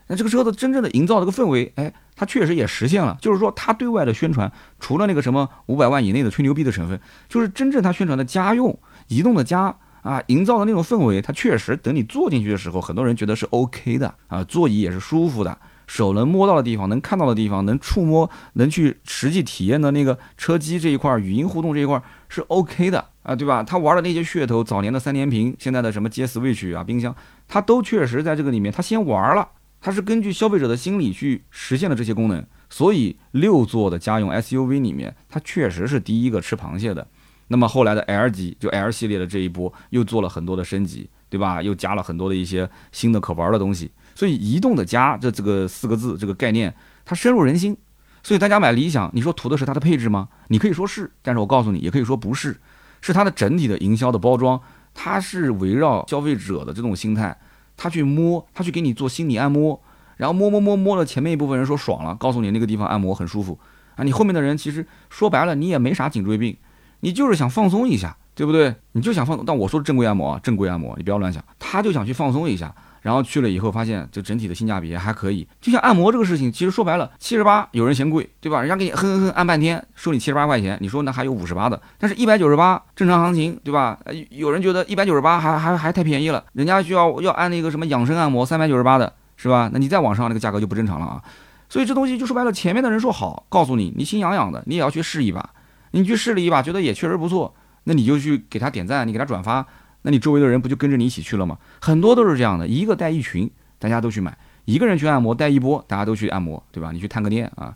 [0.07, 3.17] 那这个车子真正的营造这个氛围，哎，它确实也实现了。
[3.21, 23.61] 就是说，它对外的宣传，除了那个什么五百万以内的吹牛逼的成分，就是真正它宣传的家用、移动的家啊，营造的那种氛围，它确实等你坐进去的时候，很多人觉得是 OK 的啊，座椅也是舒服的，手能摸到的地方、能看到的地方、能触摸、能去实际体验的那个车机这一块、语音互动这一块是 OK 的啊，对吧？
[23.61, 27.13] 他玩的那些噱头，早年的三连屏，现在的什么接 Switch 啊、冰箱，
[27.47, 29.49] 它都确实在这个里面，它先玩了。
[29.79, 37.07] 它是根据消费者的心理去实现了这些功能，所以六座的家用 SUV 里面，它确实是第一个吃螃蟹的。
[37.49, 41.61] 那么后来的 L 级，就 L 系列的这一波，又做了很多的升级，对吧？
[41.61, 43.89] 又加了很多的一些新的可玩的东西。
[44.15, 47.77] 所以移动的家这这个四个字这个概念，它深入人心。
[48.23, 50.27] 所以大家买理想，你说图的是它的配置吗？
[50.49, 52.57] 你可以说是，但是我告诉你，也可以说不是，
[52.99, 54.59] 是它的整体的营销的包装，
[54.93, 57.39] 它是围绕消费者的这种心态。
[57.77, 59.79] 他去摸，他去给你做心理按摩，
[60.17, 63.57] 然后摸摸摸摸了前面一部分人说爽了，告诉你那个地方按摩很舒服
[63.95, 64.03] 啊。
[64.03, 66.57] 你后面的人其实说白了，你也没啥颈椎病，
[67.01, 68.75] 你就是想放松一下，对不对？
[68.93, 69.45] 你就想放。
[69.45, 71.43] 但我说正规按摩啊，正规按摩，你不要乱想。
[71.59, 72.73] 他就想去放松一下。
[73.07, 75.47] 然后去了以后，发现这整体的性价比还可以。
[75.61, 78.59] 就像按摩这个事情，其实说白了，七十八有人嫌贵，对吧？
[78.59, 83.97] 人家给你哼哼哼按半天，收你七十八块钱，你说那还有五十八的，但是一百九十八正常行情，对吧？
[84.29, 89.69] 有人觉得一百九十八还还还太便宜了，人家需要要按那个什么养生按摩三百九十八的，是吧？
[89.71, 91.23] 那你再往上那个价格就不正常了啊。
[91.69, 95.49] 所以这东西就说白了，前面的人说好，告诉你，你心痒痒的，你也要去试一把。
[95.91, 99.65] 你去试了一把，觉得也确实不错，那你就去给他点赞，你给他转发，
[100.07, 101.57] 那你周围的人不就跟着你一起去了吗？
[101.81, 103.51] 很多都是这样的，一个带一群。
[103.77, 106.91] 大家都去买，一个人去按摩带一波，大家都去按摩，对吧？
[106.93, 107.75] 你去探个店啊，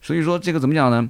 [0.00, 1.08] 所以说这个怎么讲呢？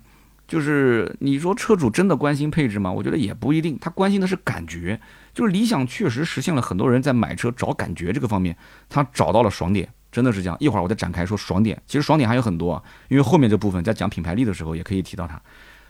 [0.49, 2.91] 就是你说车主真的关心配置吗？
[2.91, 5.01] 我觉得也不一定，他关心的是感觉。
[5.33, 8.55] 就是理想确实实现了很多人在买车找感觉这个方面，
[8.89, 10.57] 他找到了爽点，真的是这样。
[10.61, 15.41] 一会儿我再展开说爽点，其实爽点还有很多，啊，因为后面这部分在讲品牌力的时候也可以提到它。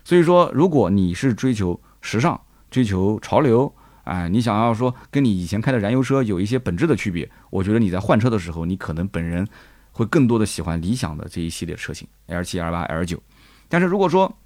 [0.04, 9.46] 所以说，如果你是追求时尚、追求潮流，哎，你想要说跟你以前开的燃油车有一些本质的区别，我觉得你在换车的时候，你可能本人
[9.92, 13.18] 会更多的喜欢理想的这一系列车型，L7、L8、L9。
[13.68, 14.38] 但是如果说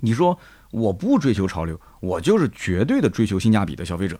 [0.00, 0.38] 你说
[0.70, 4.18] 我不追求潮流，我就是绝对的追求性价比的消费者，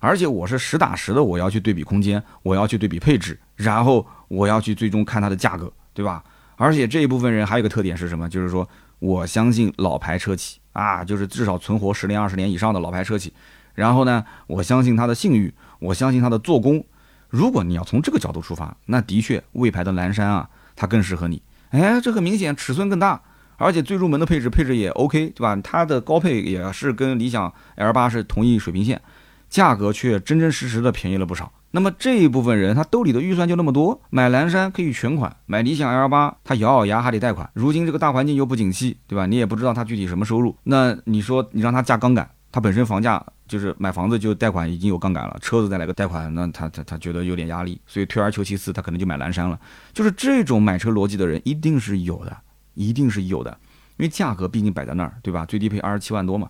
[0.00, 6.24] 而且我是实打实的，我要去对比空间，我要去对比配置，然后我要去最终看它的价格，对吧？
[6.56, 8.28] 而且这一部分人还有一个特点是什么？
[8.28, 13.32] 就是说我相信老牌车企啊，就是至少存活十年、二十年以上的老牌车企。
[13.74, 16.84] 然后呢，我相信它的信誉，我相信它的做工。
[17.28, 21.42] 如果你要从这个角度出发，那的确魏牌的蓝山啊，它更适合你。
[21.70, 23.20] 哎，这很明显，尺寸更大。
[23.56, 25.56] 而且最入门的配置，配置也 OK，对吧？
[25.62, 29.00] 它的高配也是跟理想 L 八是同一水平线，
[29.48, 31.52] 价格却真真实实的便宜了不少。
[31.70, 37.48] 那么这一部分人，他兜里的预算就那么多，买蓝山可以全款，买理想 L 八他咬咬牙还得贷款。
[37.54, 39.26] 如今这个大环境又不景气，对吧？
[39.26, 49.58] 你也不知道他具体什么收入，那你说你让他加杠杆，他本身房价就是买房子就贷款已经有杠杆了，车子再来个贷款，那他他他觉得有点压力，所以退而求其次，他可能就买蓝山了。
[49.92, 52.36] 就是这种买车逻辑的人一定是有的。
[52.74, 53.50] 一定是有的，
[53.96, 55.44] 因为价格毕竟摆在那儿，对吧？
[55.44, 56.48] 最低配二十七万多嘛。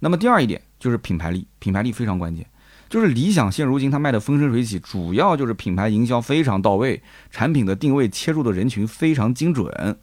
[0.00, 2.46] 那么第二一点就是品牌力，品牌力非常关键。
[2.90, 9.98] 就是理想现如今它卖的风生水起，主要就是品牌营销非常到位，产品的定位切入的人群非常精准。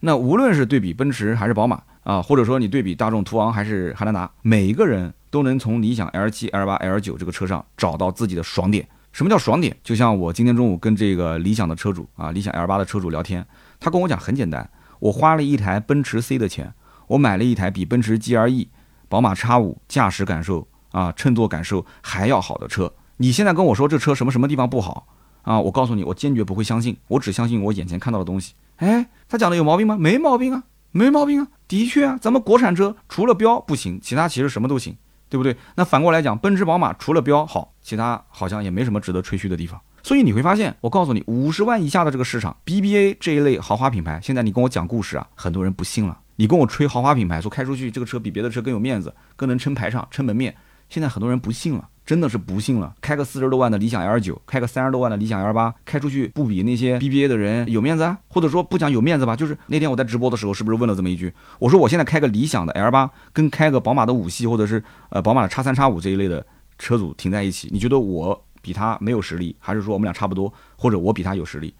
[0.00, 8.88] 那无论是对比奔驰还是宝马啊，或者说你对比大众途昂还是汉兰达，每一个人都能从理想 L7、L8、L9 这个车上找到自己的爽点。
[9.12, 9.76] 什么叫爽点？
[9.84, 13.46] 就像我今天中午跟这个理想的车主啊，理想 L8 的车主聊天，
[13.78, 14.70] 他跟我讲很简单。
[15.00, 16.72] 我花了一台奔驰 C 的钱，
[17.08, 18.68] 我买了一台比奔驰 GLE、
[19.10, 22.90] 宝马 X5 驾驶感受啊、乘坐感受还要好的车。
[23.18, 25.06] 你现在跟我说这车什么什么地方不好
[25.42, 25.60] 啊？
[25.60, 28.54] 我告诉你，我坚决不会相信，我只相信我眼前看到的东西。
[28.76, 29.98] 哎，他讲的有毛病吗？
[29.98, 31.48] 没毛病啊，没毛病啊。
[31.66, 34.96] 的确啊，咱们国产车除了标不行，其他其实什么都行，
[35.28, 35.56] 对不对？
[35.74, 39.80] 那反过来讲，奔驰、宝马除了标好，其他好像也没什么值得吹嘘的地方。
[40.02, 46.18] 所以你会发现，我告诉你，五十万以下的这个市场，BBA 这一类豪华品牌，现在你跟我讲故事啊，很多人不信了。
[46.36, 50.54] 你跟我吹豪华品牌，说开出去这个车比别的车更有面子，更能撑排场、撑门面，
[50.88, 52.94] 现在很多人不信了，真的是不信了。
[53.02, 58.16] 开个四十多万的理想 L 九，开个三十多万的理想 L 八，开出去不比那些 BBA 的人有面子啊？
[58.28, 61.30] 或者说不讲有面子吧，就是那天我在直播的时候，是不是问了这么一句？
[61.58, 66.46] 我说我现在开个理想的 L 八，跟开个宝马的五系或者是呃宝马的叉三叉五这一类的
[66.78, 68.42] 车主停在一起，你觉得我？
[68.60, 71.72] 比他没有实力，还是说我们俩差不多，或者我比他有实力？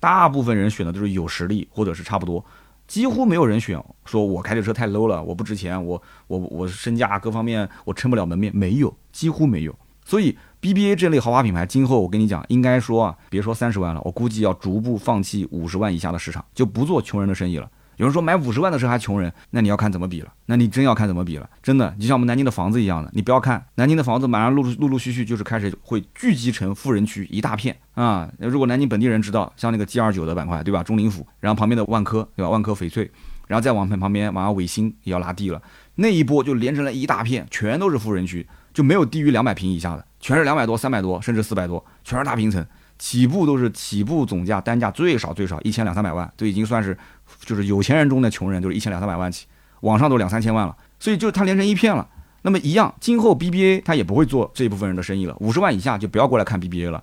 [0.00, 2.44] 大部分人选的都是有实力，或者是差不多，
[2.86, 9.74] 几乎没有人选说我开这车太 low 了，我不值钱，我我我身价各方面我撑不了门面，没有，几乎没有。
[10.04, 17.70] 所以 BBA 这类豪华品牌，今后我跟你讲，应该说啊，别说三十万了，我估计要逐步放弃五十万以下的市场，就不做穷人的生意了。
[17.96, 20.32] 有人说买五十万的车还穷人，那你要看怎么比了。
[20.46, 28.30] 那你真要看怎么比了，真的就像我们南京的房子一样的，你不要看南京的房子，马上陆陆陆续续就是开始会聚集成富人区一大片啊。
[28.38, 30.82] 如果南京本地人知道，像那个 G 二九的板块，对吧？
[30.82, 32.50] 中林府，然后旁边的万科，对吧？
[32.50, 33.10] 万科翡翠，
[33.46, 35.62] 然后再往旁边，马上伟星也要拉地了，
[35.94, 42.64] 那一波就连成了一大片，全都是富人区，就没有低于两百平以下的，全是两百多、三百多，甚至四百多，全是大平层。
[42.98, 46.96] 起步都是起步总价单价最少最少一千两三百万，都已经算是
[47.44, 49.46] 就是有钱人中的穷人，就是一千两三百万起，
[49.80, 52.08] 网上都两三千万了，所以就是它连成一片了。
[52.42, 57.02] 那么一样，今后 BBA 它也不会做这一部分人的生意了，五十万以下就不要过来看 BBA 了。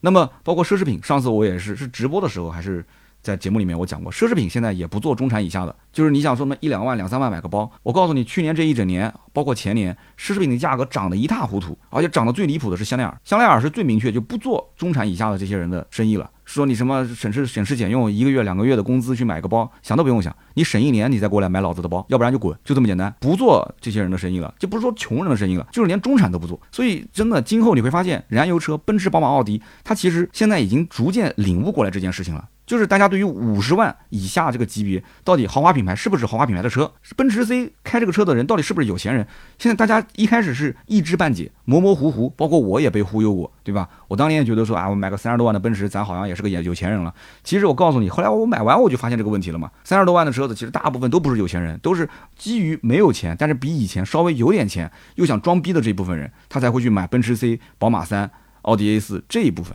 [0.00, 2.84] 那么包括奢侈品，上次我也是是直播的时候还是。
[3.28, 16.30] 在节目里面我讲过，奢侈品现在也不做中产以下的，就是你想说么一两万、两三万买个包，我告诉你，去年这一整年，包括前年，奢侈品的价格涨得一塌糊涂，而且涨得最离谱的是香奈儿，香奈儿是最明确就不做中产以下的这些人的生意了。
[16.46, 26.58] 说你什么省吃省吃俭用，一个月两个月的工资去买个包，想都不用想，你省一年你再过来买老子的包，要不然就滚，就这么简单，不做这些人的生意了，就不是说穷人的生意了，就是连中产都不做。
[26.72, 32.48] 所以真的，今后你会发现，燃油车，奔驰、宝马、奥迪，它其实现在已经逐渐领悟过来这件事情了。
[32.68, 36.92] 就是大家对于五十万以下这个级别，到底豪华品牌是不是豪华品牌的车？
[37.16, 39.26] 奔驰 C 开这个车的人到底是不是有钱人？
[39.58, 43.88] 现在大家一开始是一知半解，模模糊糊，包括我也被忽悠过，对吧？
[44.06, 47.14] 我当年也觉得说啊，我买个三十多万的奔驰，咱好像也是个有有钱人了。
[47.42, 49.70] 其实我告诉你，后来我买完我就发现这个问题了嘛。
[49.82, 59.74] 三十多万的车子，其实大部分都不是有钱人，都是基于没有钱，但是比以前稍微有点钱，又想装逼的这部分人，他才会去买奔驰 C、宝马三、奥迪 A 四这一部分。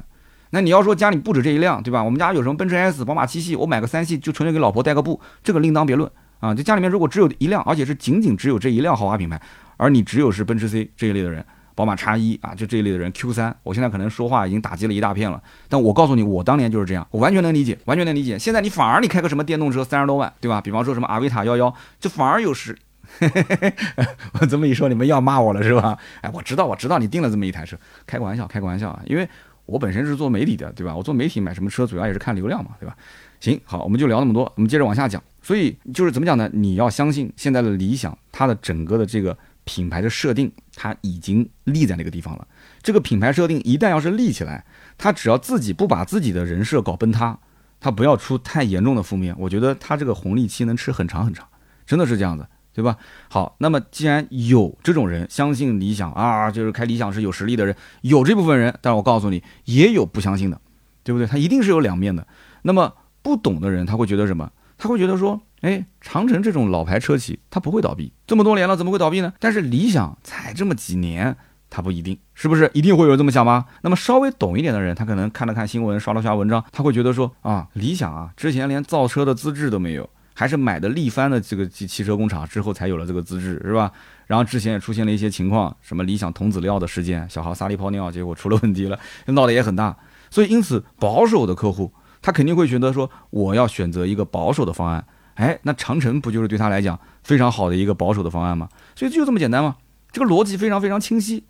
[0.54, 2.04] 那你要说家里不止这一辆，对吧？
[2.04, 6.08] 我们家有什么奔驰 S、宝马七系，我买个三系就纯粹给老婆带个步，这个另当别论
[6.39, 9.42] 啊，就家里面如果只有一辆，而且是仅仅只有这一辆豪华品牌，
[9.78, 18.38] 而你只有是奔驰 C 这一类的人，宝马叉一啊，就这一类的人 Q 三，我现在可能说话已经打击了一大片了，但我告诉你，我当年就是这样，我完全能理解，完全能理解。
[18.38, 20.62] 现在你反而你开个什么电动车三十多万，对吧？
[20.62, 22.78] 比方说什么阿维塔幺幺，就反而有实。
[24.39, 25.98] 我这么一说，你们要骂我了是吧？
[26.22, 29.28] 哎，我知道，我知道你订了这么一台车，开个玩笑，开个玩笑啊，因为
[29.65, 30.95] 我本身是做媒体的，对吧？
[30.95, 32.95] 我做媒体买什么车，主要也是看流量嘛，对吧？
[33.39, 35.21] 行，好，我们就聊那么多，我们接着往下讲。
[35.41, 36.49] 所以就是怎么讲呢？
[36.54, 42.47] 你要相信现在的理想，它的整个的这个品牌的设定，它已经立在那个地方了。
[42.82, 44.65] 这个品牌设定一旦要是立起来，
[44.97, 47.38] 它只要自己不把自己的人设搞崩塌，
[47.80, 51.45] 它不要出太严重的负面，我觉得它这个红利期能吃很长很长，
[51.86, 52.98] 真的是这样子，对吧？
[53.30, 60.60] 好，那么既然有这种人相信理想啊，就是开理想是有实力的人，有这部分人，但是我告诉你，也有不相信的，
[61.04, 61.28] 对不对？
[61.28, 62.26] 他一定是有两面的。
[62.64, 64.52] 那么不懂的人，他会觉得什么？
[64.78, 69.32] 他会觉得说，哎，长城这种老牌车企，它不会倒闭，这么多年了，怎么会倒闭呢？
[69.40, 71.38] 但是理想才这么几年，
[71.70, 72.70] 它不一定，是不是？
[72.74, 73.66] 一定会有人这么想吗？
[73.82, 83.91] 那么稍微懂一点的人，他可能看了看新闻，刷了刷文章，他会觉得说，啊，理想啊，之前连造车的资质都没有，还是买的力帆的这个汽汽车工厂之后才有了这个资质，是吧？
[84.28, 89.96] 然后之前也出现了一些情况，什么理想童子尿的事件，小孩撒了一泡尿，结果出了问题了， 闹得也很大。
[90.30, 91.93] 所以因此，保守的客户。
[92.22, 95.06] 他肯定会选择说，我要选择一个保守的方案。
[95.34, 98.69] 哎，那长城不就是对他来讲非常好的一个保守的方案吗？
[98.96, 99.76] 所以就这么简单吗？
[100.10, 101.43] 这个逻辑非常非常清晰。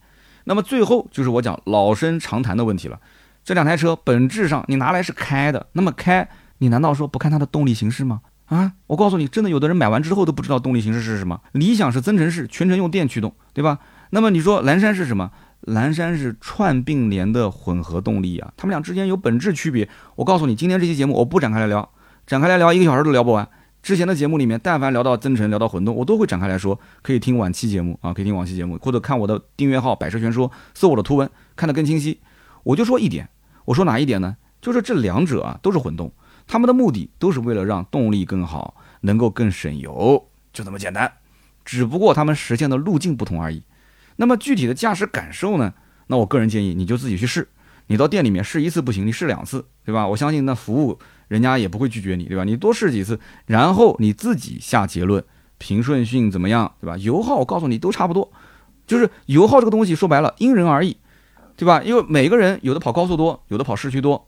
[0.45, 2.99] 那么最后就是我讲老生常谈的问题了。
[3.43, 8.21] 这两台车本质上你拿来是开的，那么开你难道说不看它的动力形式吗？
[8.53, 11.41] 啊，我告诉你，真的有的人买完之后都不知道动力形式是什么。
[11.53, 13.79] 理想是增程式，全程用电驱动，对吧？
[14.11, 15.31] 那么你说蓝山是什么？
[15.61, 19.89] 蓝山是串并联的混合动力啊，它们俩之间有本质区别。
[20.15, 21.89] 我告诉你，今天这期节目我不展开来聊，
[22.27, 23.47] 展开来聊一个小时都聊不完。
[23.81, 26.79] 之前的节目里面，但凡聊到增程、聊到混动，我都会展开来说。
[27.01, 32.19] 可以听往期节目啊，可以听往期节目，或者看我的订阅号“百车全说”，搜我的图文，看得更清晰。
[32.63, 33.27] 我就说一点，
[33.65, 34.37] 我说哪一点呢？
[34.61, 36.09] 就是这两者啊都是混动，
[36.47, 41.11] 他们的目的都是为了让动力更好，能够更省油，就这么简单。
[41.65, 43.63] 只不过他们实现的路径不同而已。
[44.17, 45.73] 那么具体的驾驶感受呢？
[46.07, 47.47] 那我个人建议你就自己去试，
[47.87, 50.05] 你到店里面试一次不行，你试两次，对吧？
[50.05, 52.43] 我相信那服务人家也不会拒绝你，对吧？
[52.43, 55.23] 你多试几次，然后你自己下结论，
[55.57, 56.97] 平顺性怎么样，对吧？
[56.97, 58.29] 油耗我告诉你都差不多，
[58.85, 60.97] 就是油耗这个东西说白了因人而异，
[61.55, 61.81] 对吧？
[61.81, 64.27] 因为每个人有的跑高速多，有的跑市区多，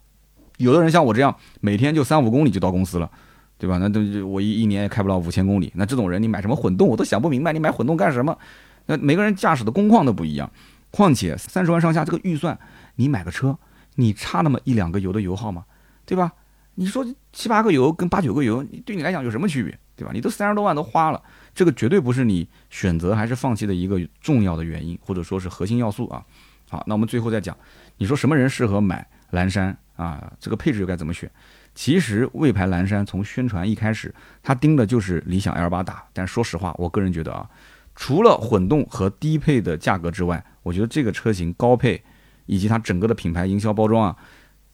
[0.58, 3.10] 有的人像我这样每天就三五公里就到公司了，
[3.58, 3.78] 对吧？
[3.78, 8.38] 那都我一一年也开不了五千公里，那这种人你买什么混动我都想不明白，你买混动干什么？
[8.86, 10.50] 那每个人驾驶的工况都不一样，
[10.92, 12.58] 况且三十万上下这个预算，
[12.96, 13.58] 你买个车，
[13.96, 15.66] 你差那么一两个油的油耗吗？
[16.06, 16.32] 对吧？
[16.76, 19.78] 你说七八个油跟八九个油，对你来讲有什么区别？
[19.96, 20.12] 对吧？
[20.14, 26.22] 你都三十多万都花了，这个绝对不是你选择还是放弃的一个重要的原因，或者说是核心要素啊。
[26.70, 27.58] 好，那我们最后再讲，
[27.98, 30.32] 你说什么人适合买蓝山啊？
[30.40, 31.30] 这个配置又该怎么选？
[31.74, 37.50] 其实魏牌蓝山从宣传一开始，它盯的就是理想 L 八打，但说实话，我个人觉得啊。
[37.96, 42.04] 除了混动和低配的价格之外，我觉得这个车型高配
[42.46, 44.16] 以及它整个的品牌营销包装啊，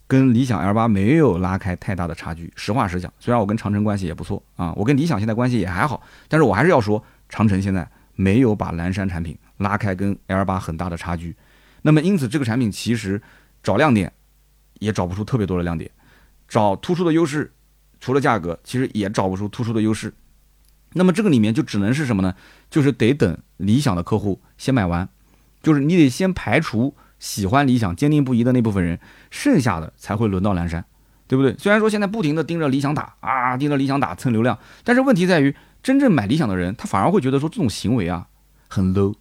[0.08, 2.52] 跟理想 L 八没有拉开太大的差距。
[2.56, 11.36] 实话实讲，虽然我跟长城关系也不错啊，我跟理想现在关系也还好，但是我还是要说，长城现在没有把蓝山产品拉开跟 L 八很大的差距。
[11.84, 13.22] 那么因此，这个产品其实
[13.62, 14.12] 找亮点
[14.82, 15.90] 也找不出特别多的亮点，
[16.48, 17.54] 找突出的优势，
[18.00, 20.12] 除了价格，其实也找不出突出的优势。
[20.94, 22.34] 那么这个里面就只能是什么呢？
[22.70, 25.08] 就是得等理想的客户先买完，
[25.62, 30.84] 就是你得先排除喜欢理想、坚定不移的那部分人，剩下的才会轮到蓝山，
[31.28, 31.56] 对不对？
[31.58, 38.28] 虽然说现在不停的盯着理想打啊，盯着理想打蹭流量，但是问题在于，真正买理想的人，他反而会觉得说这种行为啊
[38.68, 39.16] 很 low，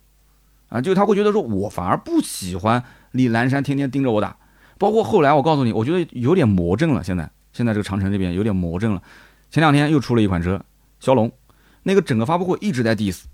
[0.70, 4.36] 啊，就他会觉得说我反而不喜欢你蓝山天天盯着我打，
[4.80, 9.02] 包括后来我告诉你，我觉得有点魔怔了，现在现在这个长城这边有点魔怔了，
[9.50, 10.58] 前两天又出了一款车，
[11.00, 11.30] 骁龙。
[11.82, 13.24] 那个整个发布会一直在 diss，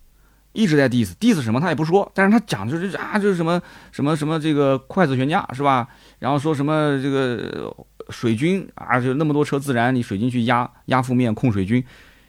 [0.53, 5.87] 一直在 diss，diss 什么他也不说，但是他讲就是啊，就是什么什么什么这个筷子悬架是吧？
[6.19, 7.73] 然后说什么这个
[8.11, 11.85] 水军啊，就那么多车自燃，你水军去压压负面控水军，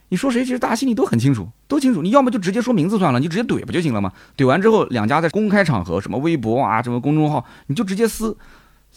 [0.09, 0.45] 你说谁？
[0.45, 2.03] 其实大家心里都很清楚，都清楚。
[2.03, 4.13] 你要么就直接说名字算了，你直接怼不就行了吗？
[4.37, 8.37] 怼完之后，两家在公开场合，什么微博啊，什么公众号，你就直接撕。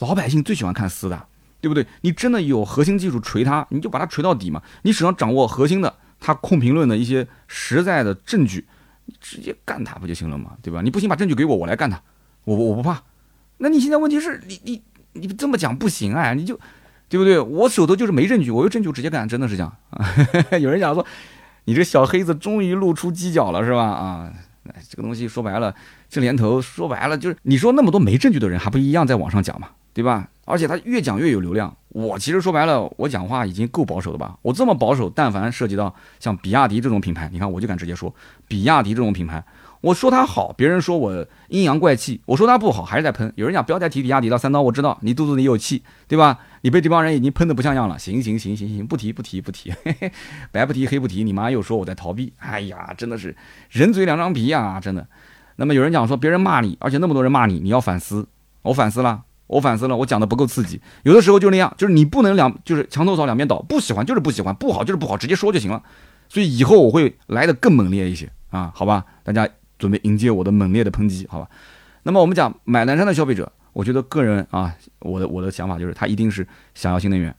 [0.00, 1.26] 老百姓最喜欢看撕的，
[1.60, 1.86] 对不对？
[2.02, 4.60] 你真的有核心技术锤他，你就把它锤到底嘛。
[4.82, 5.94] 你手上掌握核心的。
[6.22, 8.66] 他控评论的一些实在的证据，
[9.06, 10.82] 你直接干他不就行了嘛，对吧？
[10.82, 11.98] 你不行，把证据给我，我来干他，
[12.44, 13.02] 我我不怕。
[13.56, 14.82] 那你现在问题是你你
[15.14, 16.60] 你这么讲不行啊，你就
[17.08, 17.40] 对不对？
[17.40, 19.74] 我手头就是没证据，我有证据直接干，真的是这样。
[20.60, 21.06] 有人讲说，
[21.64, 23.82] 你这小黑子终于露出犄角了，是吧？
[23.82, 24.30] 啊，
[24.90, 25.74] 这个东西说白了，
[26.10, 30.28] 这年头说白了就是你说那么多没证据的人，还不一样在网上讲嘛，对吧？
[30.44, 31.74] 而且他越讲越有流量。
[31.90, 34.36] 我其实说白了，我讲话已经够保守的吧？
[34.42, 38.12] 我这么保守，但凡涉及到像比亚迪这种品牌，你看我就敢直接说，
[38.46, 39.44] 比亚迪这种品牌。
[39.80, 43.32] 我说它好，别人说我阴阳怪气；我说它不好，还是在喷。
[43.36, 46.38] 有人讲不要再提比亚迪了，三刀，我知道你肚子里有气，对吧？
[46.60, 47.98] 你被这帮人已经喷得不像样了。
[47.98, 50.12] 行行行行行，不提不提不提，嘿嘿，
[50.52, 51.24] 白不提黑不提。
[51.24, 53.34] 你妈又说我在逃避，哎呀，真的是
[53.70, 55.06] 人嘴两张皮呀，真的。
[55.56, 58.28] 那么有人讲说别人骂你，而且那么多人骂你，你要反思。
[58.62, 60.80] 我反思了，我反思了，我讲的不够刺激。
[61.02, 65.82] 有的时候就那样，就是你不能两，就是墙头草两边倒，不喜欢就是不喜欢，不好就是不好，直接说就行了。
[66.28, 69.48] 所以以后我会来的更猛烈一些啊，好吧，大家。
[69.80, 71.48] 准备迎接我的猛烈的抨击，好吧？
[72.02, 77.34] 那么我们讲买蓝山的消费者，我觉得个人啊，我的我的想法就是他一定是想要新能源，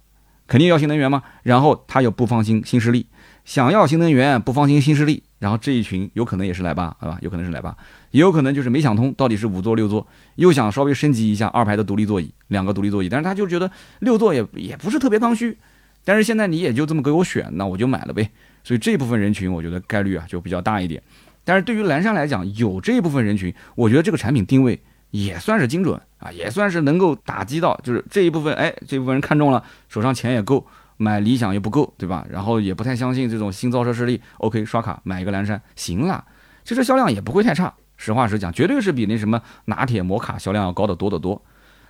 [0.48, 1.22] 肯定要新能源嘛。
[1.44, 3.06] 然后他又不放心新势力，
[3.52, 5.22] 想要新能源不放心新势力。
[5.40, 7.18] 然后这一群有可能也是奶爸，好吧？
[7.20, 7.76] 有可能是奶爸，
[8.12, 15.58] 也有可能就是没想通到底是五座六座，又想稍微升级一下二排的独立座椅，两个独立座椅，但是他就觉得六座也也不是特别刚需。
[16.06, 18.30] 但是现在你也就这么给我选，那我就买了呗。
[18.64, 21.04] 所以这部分人群，我觉得概率啊就比较大一点。
[21.44, 24.80] 但是对于蓝山来讲，有这一部分人群，我觉得这个产品定位
[25.10, 30.66] 也算是精准啊，也算是能够打击到，就是这一部分，哎，这部分人看中了，手上钱也够，
[31.02, 32.24] 买理想又不够，对吧？
[32.30, 36.24] 然后也不太相信这种新造车势力，OK，刷卡买一个蓝山行了，
[36.64, 41.42] 其实销量也不会太差，实话实讲，绝对是比那什么拿铁、摩卡销量要高得多得多。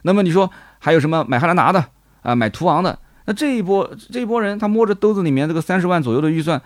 [0.03, 0.49] 那么你说
[0.80, 1.86] 还有什么买汉兰达的
[2.22, 6.62] 啊，买途昂的，那这一波这一波人，他摸着兜子里面这个三十万左右的预算。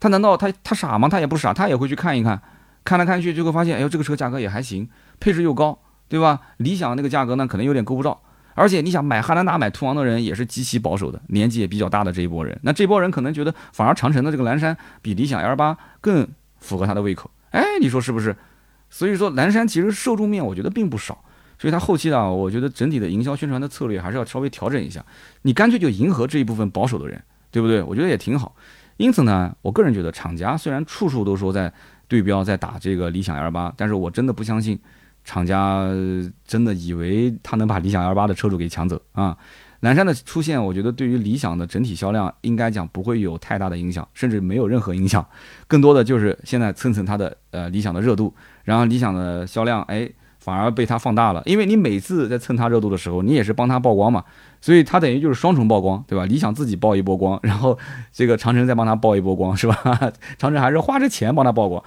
[0.00, 1.08] 他难道他他傻吗？
[1.08, 2.40] 他也不傻，他也会去看一看，
[2.84, 4.88] 看来看去就会发现，哎呦，这个车价格也还行，
[5.20, 5.78] 配置又高，
[6.08, 6.40] 对吧？
[6.56, 8.20] 理想那个价格呢，可能有点够不着。
[8.54, 12.58] 而且你想买汉兰达、买途昂的人也是极其保守的，年纪也比较大的这一波人。
[12.62, 16.28] 那这波人可能觉得，反而长城的这个蓝山比理想 L 八更
[16.58, 17.30] 符合他的胃口。
[17.50, 18.36] 哎，你说是不是？
[18.90, 21.24] 所以说蓝山其实受众面我觉得并不少，
[21.58, 25.02] 所以他后期呢，我觉得整体的营销宣传的策略还是要稍微调整一下。
[25.42, 27.82] 你干脆就迎合这一部分保守的人，对不对？
[27.82, 28.54] 我觉得也挺好。
[28.98, 31.72] 因此呢，我个人觉得厂家虽然处处都说在
[32.06, 34.78] 对标在打这个理想 L 八，但是我真的不相信
[35.24, 35.86] 厂家
[36.46, 39.36] 真的以为他能把理想 L 八的车主给抢走啊。
[39.80, 45.26] 蓝山的出现，我觉得对于理想的整体销量应该讲不会有太大的影响，甚至没有任何影响，
[45.66, 50.10] 更多的就是现在蹭蹭它的呃理想的热度，然后理想的销量哎。
[50.44, 54.24] 反而被它放大了，因为你每次在蹭它热度的时候，你也是帮它曝光嘛，
[54.60, 56.26] 所以它等于就是双重曝光，对吧？
[56.26, 57.78] 理想自己曝一波光，然后
[58.10, 59.76] 这个长城再帮它曝一波光，是吧？
[60.38, 61.80] 长城还是花着钱帮它曝光，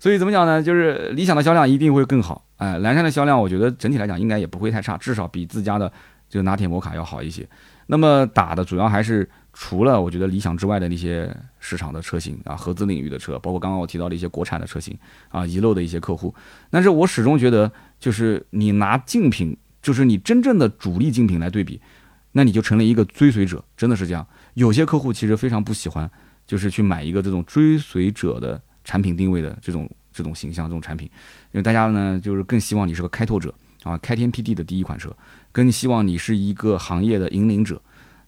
[0.00, 0.60] 所以怎么讲呢？
[0.60, 5.92] 就是理想的销量一定会更好，哎，蓝山的销量我觉得整体来讲应该也不会太差，至少比自家的
[6.28, 7.48] 这个拿铁摩卡要好一些。
[7.86, 9.30] 那么打的主要还是。
[9.52, 11.28] 除了我觉得理想之外的那些
[11.58, 14.96] 市场的车型啊，合资领域的车，包括刚刚我提到的一些国产的车型
[15.28, 16.32] 啊，遗漏的一些客户，
[16.70, 21.80] 但是我始终觉得，就是你拿竞品，就是你真正的主力竞品来对比，
[22.30, 24.24] 那你就成了一个追随者，真的是这样。
[24.54, 26.08] 有些客户其实非常不喜欢，
[26.46, 31.08] 就是去买一个这种追随者的产品定位的这种这种形象这种产品，
[31.52, 35.14] 因为大家呢就是更希望你是个开拓者啊，开天辟地的第一款车，
[35.52, 37.80] 更希望你是一个行业的引领者。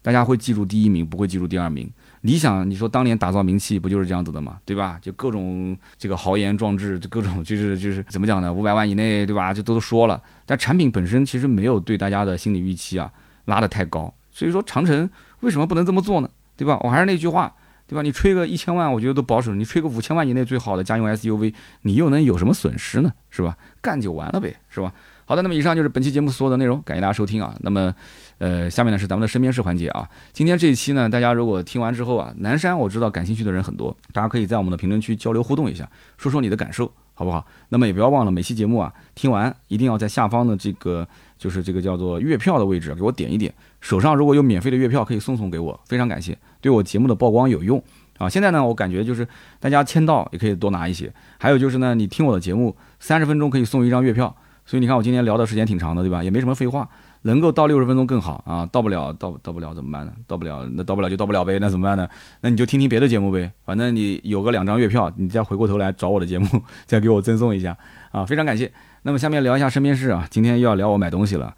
[0.02, 1.90] 大家会记住第一名，不会记住第二名。
[2.20, 4.60] 理想，你说当年打造名气不就是这样子的吗？
[4.64, 5.00] 对吧？
[5.02, 8.52] 就各种这个豪言壮志，就各种就是就是怎么讲呢？
[8.52, 9.52] 五百万以内，对吧？
[9.52, 10.22] 就都说了。
[10.46, 13.10] 但产品本身其实没有对大家的心理预期啊
[13.46, 14.12] 拉得太高。
[14.30, 15.10] 所以说长城
[15.40, 16.30] 为什么不能这么做呢？
[16.56, 16.78] 对吧？
[16.82, 17.52] 我还是那句话，
[17.92, 18.02] 对吧？
[18.02, 19.54] 你吹个一千万，我觉得都保守。
[19.54, 23.12] 你吹个五千万以内最好的家用 SUV，你又能有什么损失呢？
[23.30, 23.56] 是吧？
[23.80, 24.92] 干就完了呗，是吧？
[25.24, 27.54] 好的，那么以上就是本期节目所有的内容，感谢大家收听啊。
[27.60, 27.94] 那么。
[28.38, 30.08] 呃，下面呢是咱们的身边事环节啊。
[30.32, 37.46] 今天这一期呢，大家如果听完之后啊，南山我知道感兴趣的人很多，大家可以在我们的评论区交流互动一下，说说你的感受，好不好？
[37.68, 41.06] 那么也不要忘了每期节目啊，听完一定要在下方的这个
[41.38, 47.82] 就是这个叫做月票的位置给我点一点，手上如果有免费的月票可以送送给我，非常感谢，对我节目的曝光有用
[48.16, 48.26] 啊。
[48.26, 49.28] 现在呢，我感觉就是
[49.60, 56.24] 大家签到也可以多拿一些，还有就是呢，你听我的节目三十分钟可以送一张月票，所以你看我今天聊的时间挺长的，对吧？
[56.24, 56.88] 也没什么废话。
[57.24, 60.12] 能够到六十分钟更好啊，到不了，到到不了怎么办呢？
[60.26, 62.08] 到不了，那到不了就到不了呗，那怎么办呢？
[62.40, 66.48] 那你就听听别的节目呗，反正你有个两张月票，你再回过头来找我的节目，
[66.84, 67.78] 再给我赠送一下
[68.10, 68.72] 啊，非常感谢。
[69.02, 71.54] 那么下面聊一下身边事啊，今天又要聊我买东西了，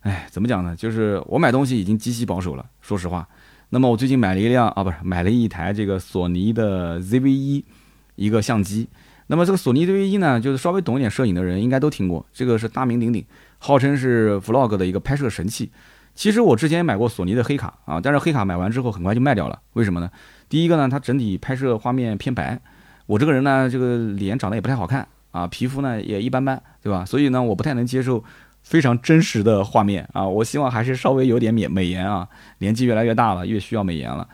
[0.00, 0.74] 哎，怎么讲呢？
[0.76, 3.26] 就是我买东西已经极其保守了，说实话。
[3.70, 7.64] 那么我最近买了一辆啊，不是买了一台这个索尼的 ZV 一
[8.14, 8.88] 一个相机。
[9.26, 13.24] 那么这个索尼 ZV 一呢，就是稍微懂一点摄影的人应该都听过，这个是大名鼎鼎。
[13.58, 15.70] 号称是 vlog 的一个拍摄神器，
[16.14, 20.08] 其实我之前买过索尼的黑卡啊，但是黑卡买完之后很快就卖掉了，为什么呢？
[20.48, 22.58] 第一个呢，它整体拍摄画面偏白，
[23.06, 27.04] 我这个人呢，这个脸长得也不太好看啊，皮肤呢也一般般，对吧？
[27.04, 28.22] 所以呢，我不太能接受
[28.68, 32.28] 非常真实的画面啊，我希望还是稍微有点美美颜啊。
[32.58, 34.28] 年纪越来越大了，越需要美颜了。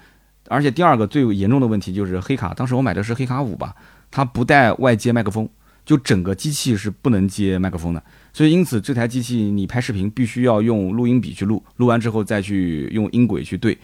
[0.49, 3.77] 而且第二个最严重的问题就是黑卡，当时我买的是黑卡五吧，
[4.11, 5.49] 它不带外接麦克风，
[5.87, 8.03] 就整个机器是不能接麦克风的。
[8.33, 13.79] 所以因此这台机器你拍视频必须要用录音笔去录，录完之后再去用音轨去对。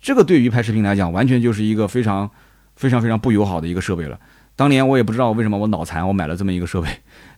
[0.00, 2.28] 这个对于拍视频来讲，完全就是一个非常
[2.74, 4.18] 非常非常不友好的一个设备了。
[4.54, 6.88] 当年我也不知道为什么我脑残，我买了这么一个设备，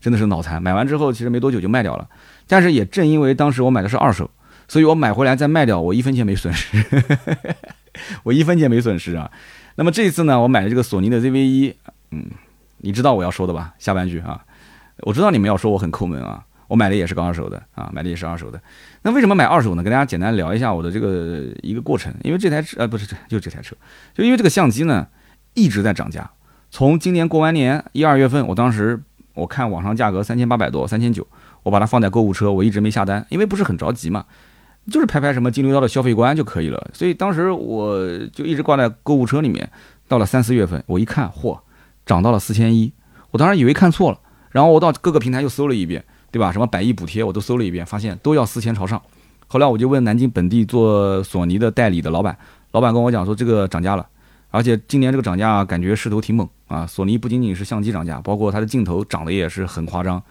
[0.01, 0.61] 真的是脑残。
[0.61, 2.09] 买完之后其实没多久就卖掉了，
[2.47, 4.31] 但是也正因为当时我买的是二手，
[4.69, 6.85] 所以我买回来再卖掉，我一分钱没损失。
[8.25, 9.31] 我一分钱没损失啊，
[9.77, 11.77] 那么这一次呢，我买的这个索尼的 ZV 一
[12.11, 12.27] 嗯，
[12.79, 13.73] 你知道我要说的吧？
[13.79, 14.45] 下半句啊，
[15.03, 18.61] 我知道你们要说我很抠门啊，我买的也是个二手的啊，买的也是二手的。
[19.03, 19.83] 那为什么买二手呢？
[19.83, 22.13] 跟大家简单聊一下我的这个一个过程。
[22.25, 23.77] 因为这台车，呃，不是这，就这台车，
[24.13, 25.07] 就因为这个相机呢
[25.55, 26.29] 一直在涨价。
[26.73, 29.01] 从今年过完年一二月份，我当时
[29.35, 31.25] 我看网上价格三千八百多，三千九，
[31.65, 34.25] 我把它放在购物车，我一直没下单，因为不是很着急嘛。
[34.89, 37.99] 就是拍拍什么金牛刀的消费观就可以了，所以当时我
[38.29, 39.69] 就一直挂在购物车里面。
[40.07, 41.59] 到了三四月份，我一看，嚯，
[42.05, 42.93] 涨到了四千一。
[43.31, 44.19] 我当时以为看错了，
[44.51, 46.53] 然后我到各个平台又搜了一遍，对吧？
[46.53, 49.01] 什么百亿补贴我都搜了一遍，发现都要四千朝上。
[49.47, 52.37] 后来我就问南京本地做索尼的代理的老板，
[52.73, 54.07] 老板跟我讲说这个涨价了，
[54.51, 56.87] 而且今年这个涨价感觉势头挺猛啊。
[56.87, 60.23] 索尼不仅仅是相机涨价，包括它的镜头涨得也是很夸张。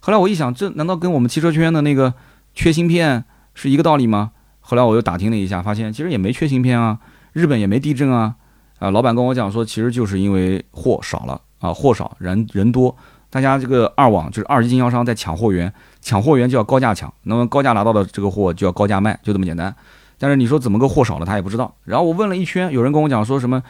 [0.00, 2.12] 后来我一想，这难道跟我们汽车圈的那个
[2.54, 3.24] 缺芯片？
[3.54, 4.30] 是一个道理吗？
[4.60, 6.98] 后来我又打听了一下，发现其实也没缺芯片啊，
[7.32, 8.36] 日本也没地震啊，
[8.78, 12.96] 啊，老板跟我讲说，其实就是因为货少了啊，货少人人多，
[13.28, 15.70] 大家这个二网就是二级经销商在抢货源，
[16.00, 19.74] 抢货源就要高价抢，那么高价拿到的这个货就要高价卖，就这么简单。
[20.16, 21.74] 但是你说怎么个货少了，他也不知道。
[21.84, 23.62] 然后我问了一圈，有人跟我讲说什么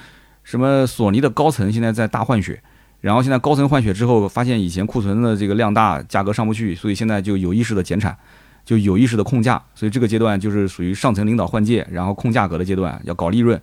[0.45, 2.63] 什么索尼的高层现在在大换血，
[3.01, 8.17] 然后现在高层换血之后，发现以前库存的这个量大，价格上不去，所以现在就有意识的减产。
[8.63, 13.61] 就有意识的控价，所以这个阶段就是属于上层领导换届，然后控价格的阶段，要搞利润。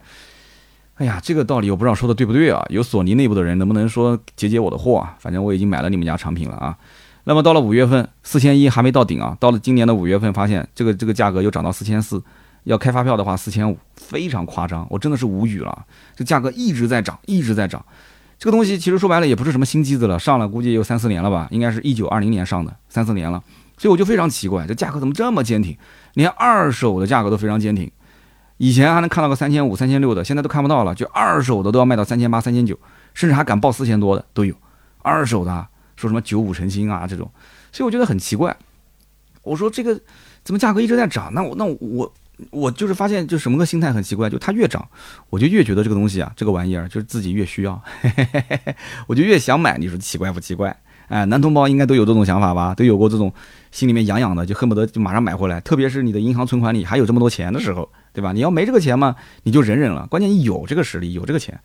[0.96, 2.66] 哎呀，这个道理我不知道说的对不对啊？
[2.70, 5.16] 有索尼内部的人能不能说解解我的货啊？
[5.20, 6.76] 反正我已经买了你们家产品了啊。
[7.26, 9.38] 那么到了五月份，四千一还没到顶啊。
[9.40, 12.22] 到了今年的五月份，发现这个这个价格又涨到四千四，
[12.64, 15.86] 要开发票的话四千五，非常夸张，我真的是无语了。
[16.16, 17.86] 这价格一直在涨，一直在涨。
[18.40, 23.44] 这个东西其实说白了也不是什么新机子了，上了估计有三四年了吧，应该是一九二零年上的，三四年了。
[23.78, 25.78] 所以我就非常奇怪，这价格怎么这么坚挺？
[26.14, 27.92] 连二手的价格都非常坚挺。
[28.58, 30.96] 以前还能看到个三千五、三千六的，现在都看不到了。
[30.96, 32.78] 就二手的都要卖到三千八、三千九，
[33.14, 34.56] 甚至还敢报四千多的都有。
[35.04, 37.30] 二手的说什么九五成新啊这种，
[37.72, 38.56] 所以我觉得很奇怪。
[39.44, 40.00] 我说这个
[40.44, 41.32] 怎么价格一直在涨？
[41.34, 42.12] 那我那我
[42.52, 44.88] 我就是发现就什么个心态很奇怪，就它越涨，
[45.30, 47.82] 我就越觉得这个东西啊，这个玩意儿就是自己越需要，
[49.08, 49.78] 我就越想买。
[49.78, 50.76] 你说奇怪不奇怪？
[51.08, 52.76] 哎，男同胞应该都有这种想法吧？
[52.76, 53.34] 都有过这种
[53.72, 55.62] 心里面痒痒的，就恨不得就马上买回来。
[55.62, 58.34] 特别是你的银行存款里还有这么多钱的时候，对吧？
[58.34, 60.06] 你要没这个钱嘛，你就忍忍了。
[60.08, 61.58] 关键你有这个实力，有这个钱，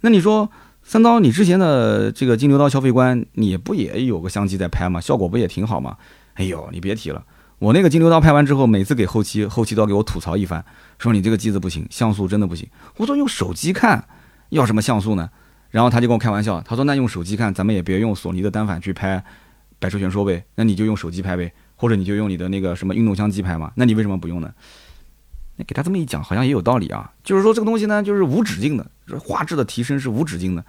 [0.00, 0.50] 那你说
[0.82, 4.98] 三刀，你之前的这个金牛刀消费观，你不也有个相机在拍吗？
[4.98, 5.98] 效果不也挺好吗？
[6.34, 7.22] 哎呦，你别提了，
[7.58, 10.62] 我那个金牛刀拍完之后，每次给后期，后期都要给我吐槽一番，
[10.98, 12.68] 说你这个机子不行，像素真的不行。
[12.96, 14.06] 我说用手机看，
[14.50, 15.30] 要什么像素呢？
[15.70, 19.22] 然后他就跟我开玩笑，他说：“那用手机看，咱们也别用索尼的单反去拍
[19.78, 23.72] 百车全说呗，那你就用手机拍呗，或者你就用你的那个什么运动相机拍嘛。
[23.74, 24.52] 那你为什么不用呢？
[25.56, 27.10] 那给他这么一讲，好像也有道理啊。
[27.24, 28.86] 就是说这个东西呢，就是无止境的，
[29.18, 30.64] 画质的提升是无止境的。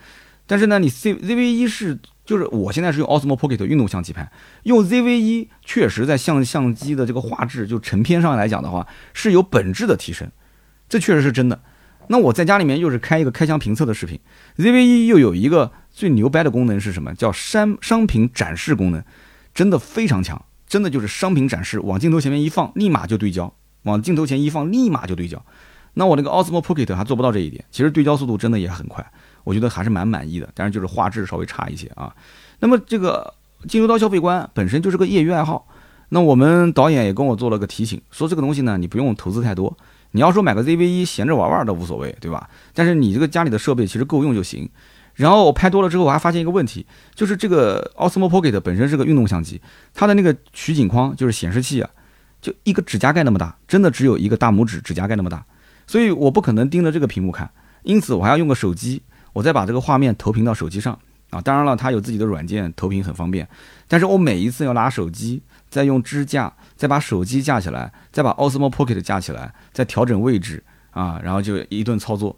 [0.45, 4.30] 但是呢，你 C ZV 一是就是我现在是用 Osmo Pocket 运动相机拍，
[4.63, 10.30] 用 ZV 一确实在相相机的这个画质就成片上来讲的话是有本质的提升，
[10.89, 11.59] 这确实是真的。”
[12.09, 14.19] 那我在家里面又是开一个开箱评测的视频
[14.57, 17.13] ，ZV-1 又有一个最牛掰的功能是什么？
[17.15, 19.01] 叫商商品展示功能，
[19.53, 23.53] 真的非常强，真的就是商品展示，往镜头前面一放，立马就对焦，
[23.84, 25.45] 往镜头前一放，立马就对焦。
[25.95, 29.05] 那我那个 Osmo Pocket 还做不到这一点，其实对焦速度真的也很快，
[29.48, 32.14] 我觉得还是蛮满意的，但是就是画质稍微差一些啊。
[32.60, 33.34] 那么这个
[33.70, 35.66] 金牛刀消费观本身就是个业余爱好，
[36.10, 39.78] 那我们导演也跟我做了个提醒，说这个东西呢，你不用投资太多。
[40.12, 42.50] 你要说买个 ZV-1 闲着玩玩都无所谓，对吧？
[42.74, 44.70] 但是你这个家里的设备其实够用就行。
[45.16, 46.86] 然后我拍多了之后，我还发现一个问题，
[47.16, 49.62] 就是这个 Osmo Pocket 本身是个运动相机，
[49.93, 51.89] 它的那个取景框就是显示器啊，
[52.41, 55.43] 就一个指甲盖那么大，真的只有一个大拇指指甲盖那么大，
[55.88, 57.50] 所以我不可能盯着这个屏幕看，
[57.84, 59.02] 因此我还要用个手机，
[59.38, 60.97] 我再把这个画面投屏到手机上
[61.29, 61.39] 啊。
[61.39, 63.47] 当然了，它有自己的软件，投屏很方便。
[63.88, 72.35] 但是我每一次要拿手机，再用支架，再把手机架起来，再把 Osmo Pocket 架起来，再调整位置啊，然后就一顿操作，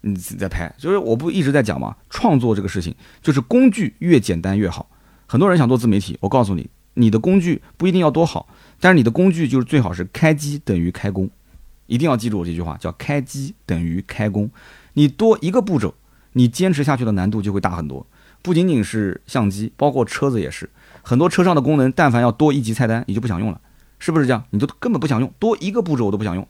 [0.00, 0.74] 你再拍。
[0.78, 4.88] 就是我不一直在讲嘛，创作这个事情，就是工具越简单越好。
[5.26, 8.48] 很多人想做自媒体，我告诉你，你的工具不一定要多好，
[8.80, 11.28] 但是你的工具就是最好是开机等于开工。
[11.86, 14.50] 一定要记住我这句话，叫开机等于开工。
[14.94, 15.94] 你多一个步骤，
[16.38, 18.06] 你坚持下去的难度就会大很多。
[18.42, 20.70] 不仅仅是相机，包括车子也是，
[21.02, 23.60] 很多车上的功能，但凡要多一级菜单，你就不想用了，
[23.98, 24.44] 是不是这样？
[24.50, 26.46] 你都根本不想用，多一个步骤我都不想用。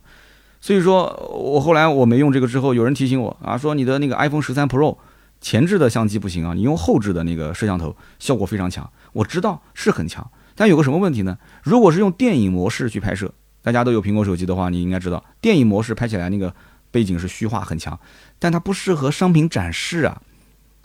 [0.61, 4.99] 所以说我后来我没用这个之后，有人提醒我啊，说你的那个 iPhone 十三 Pro
[5.41, 8.89] 前置的相机不行啊，你用后置的那个摄像头效果非常强。
[9.14, 11.39] 我知道是很强，但有个什么问题呢？
[11.62, 13.32] 如果是用电影模式去拍摄。
[13.61, 16.55] 大家都有苹果手机的话，你应该知道，电影模式拍起来那个
[16.91, 17.99] 背景是虚化很强，
[18.39, 20.22] 但它不适合商品展示啊。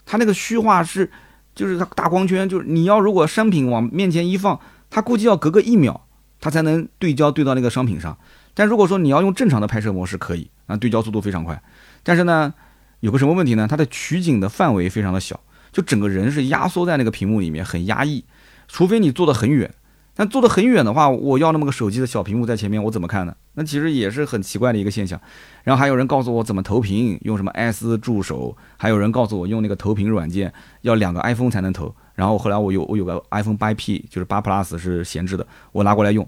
[0.06, 1.12] 它那个虚化是，
[1.56, 6.06] 就是它大光圈，就是你要如果商品往面前一放，它估计要隔个一秒，
[6.42, 8.18] 它才能对焦对到那个商品上。
[8.54, 11.62] 但如果说你要用正常的拍摄模式，可以啊，对焦速度非常快。
[12.04, 12.54] 但是呢，
[13.00, 13.68] 有个什么问题呢？
[13.68, 15.40] 它的取景的范围非常的小，
[15.72, 18.26] 就整个人是压缩在那个屏幕里面，很压抑。
[18.68, 19.74] 除非你坐得很远。
[20.16, 23.36] 但坐得很远的话，我要那么个手机的小屏幕在前面，我怎么看呢？
[23.56, 25.20] 那其实也是很奇怪的一个现象。
[25.64, 31.94] 然后还有人告诉我怎么投屏，用什么 S 助手，还有人告诉我用那个投屏软件要两个 iPhone 才能投。
[32.14, 36.28] 然后后来我有我有个 iPhone 八 P，就是八 Plus 是闲置的，我拿过来用。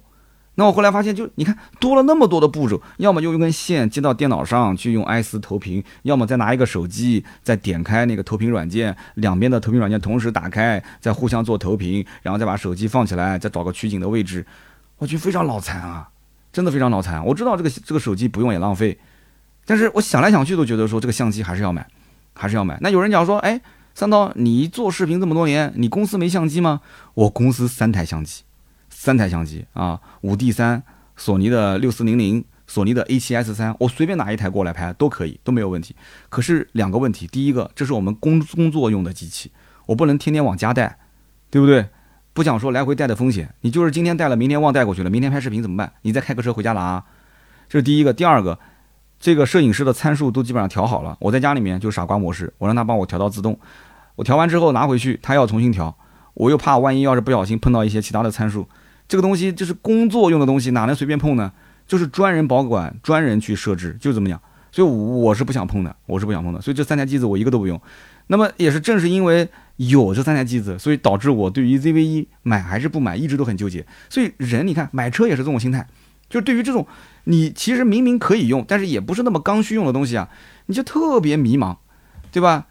[0.57, 14.45] 那我后来发现，就你看多了那么多的步骤，要么就用根线接到电脑上去用 S 投屏，要么再拿一个手机再点开那个投屏软件，两边的投屏软件同时打开，再互相做投屏，然后再把手机放起来，再找个取景的位置，
[14.97, 16.09] 我觉得非常脑残啊，
[16.53, 17.25] 真的非常脑残。
[17.25, 18.97] 我知道这个这个手机不用也浪费，
[19.65, 21.85] 但是我想来想去都觉得说这个相机还是要买，
[22.33, 22.77] 还是要买。
[22.79, 23.59] 那有人讲说，哎，
[23.93, 26.79] 三刀，你做视频这么多年，你公司没相机吗？
[27.13, 28.43] 我公司三台相机。
[28.97, 30.81] 三台相机啊，五 D 三、
[31.17, 35.93] 索尼的六四零零、索尼的 A 七 S 三，我随便拿一台过来拍都可以，都没有问题。
[36.29, 39.51] 可是两个问题，第一个，这是我们工工作用的机器，
[39.87, 40.97] 我不能天天往家带，
[41.51, 41.89] 对不对？
[42.33, 45.91] 不想说来回带的风险，你就是今天带了，明天忘带过去了，明天拍视频怎么办？
[46.01, 47.03] 你再开个车回家拿。
[47.67, 48.57] 这是第一个，第二个，
[49.19, 53.59] 这个摄影师的参数都基本上调好了，我在家里面就傻瓜模式，我让他帮我调到自动，
[54.15, 55.97] 我调完之后拿回去，他要重新调，
[56.33, 58.67] 我又怕万一要是不小心碰到一些其他的参数。
[59.07, 61.51] 这个东西就是工作用的东西，哪能随便碰呢？
[61.87, 64.41] 就是专人保管，专人去设置，就这么讲。
[64.71, 66.59] 所以我是不想碰的，我是不想碰的。
[66.59, 67.79] 所以这三台机子我一个都不用。
[68.27, 69.47] 那么也是正是因为
[69.77, 73.85] 有这三台机子，所以导致我对于 ZV 一买还是不买，一直都很纠结。
[74.09, 75.87] 所以人你看买车也是这种心态，
[76.27, 76.85] 就对于这种
[77.25, 80.27] 你其实明明可以用，但是也不是那么刚需用的东西啊，
[80.65, 81.77] 你就特别迷茫，
[82.31, 82.65] 对吧？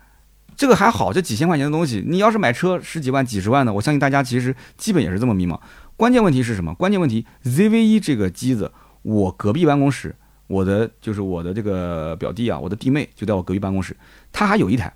[0.57, 5.59] 这个还好，这几千块钱的东西，你要是买车十几万、几十万的，我相信大家其实基本也是这么迷茫。
[5.97, 6.75] 关键问题是什么？
[6.75, 8.73] 关键问题，ZV 一这个机子，
[9.03, 10.15] 我隔壁办公室，
[10.49, 13.97] 我的就是我的这个表弟啊，我的弟妹就在我隔壁办公室，
[14.33, 14.93] 他还有一台，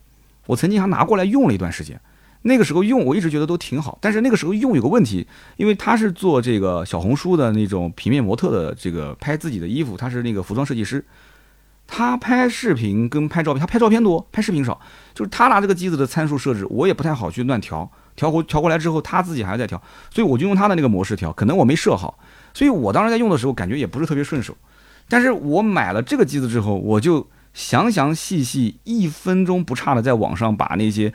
[0.46, 2.00] 我曾经还拿过来用了一段时间。
[2.42, 5.26] 那个时候用，我一直觉得都挺好，但是那个时候用有个问题，
[5.56, 11.04] 因为他是做这个小红书的那种平面模特的，这个拍自己的衣服，他是那个服装设计师，
[11.86, 14.80] 他拍视频跟拍照片，他拍照片多，拍视频少，
[15.14, 17.90] 就是他拿这个机子的参数设置，我也不太好去乱调。
[18.18, 22.18] 调过调过来之后，他自己还在调，所以我就用他的那个模式调，可能我没设好，
[22.52, 24.56] 所以我当时在用的时候感觉也不是特别顺手。
[25.08, 31.12] 但是我买了这个机子之后，我就详详细细一分钟不差的在网上把那些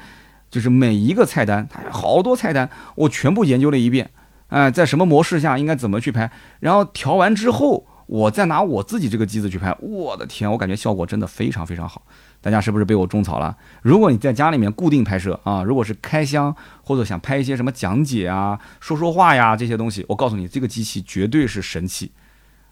[0.50, 4.10] 就是每一个菜单，它好多菜单，我全部研究了一遍，
[4.48, 6.32] 哎，在什么模式下应该怎么去拍，
[6.62, 12.04] 然后调完之后，我再拿我自己这个机子去拍，我的天，我感觉效果真的非常非常好。
[12.44, 13.56] 大家是不是被我种草了？
[13.82, 22.12] 如果你在家里面固定拍摄啊，如果是开箱或者想拍一些什么讲解啊、说说话呀这些东西，我告诉你，这个机器绝对是神器。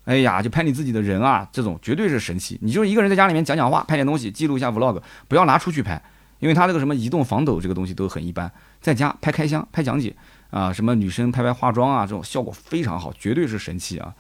[0.04, 2.60] 哎呀，就拍你自己的人啊，这种绝对是神器。
[2.62, 6.02] 你就是一个人在家里面讲讲话，拍点东西，记录一下 vlog，不要拿出去拍，
[6.40, 8.52] 因为它这个什么移动防抖这个东西都很一般。
[8.82, 10.14] 在家拍开箱、拍讲解
[10.50, 14.14] 啊，什么女生拍拍化妆啊，这种效果非常好，绝对是神器啊。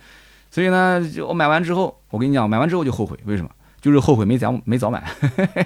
[0.49, 3.49] 所以呢，我买完之后，我跟你讲，买完之后就后悔，为什么？
[3.81, 5.03] 就是后悔没早没早买，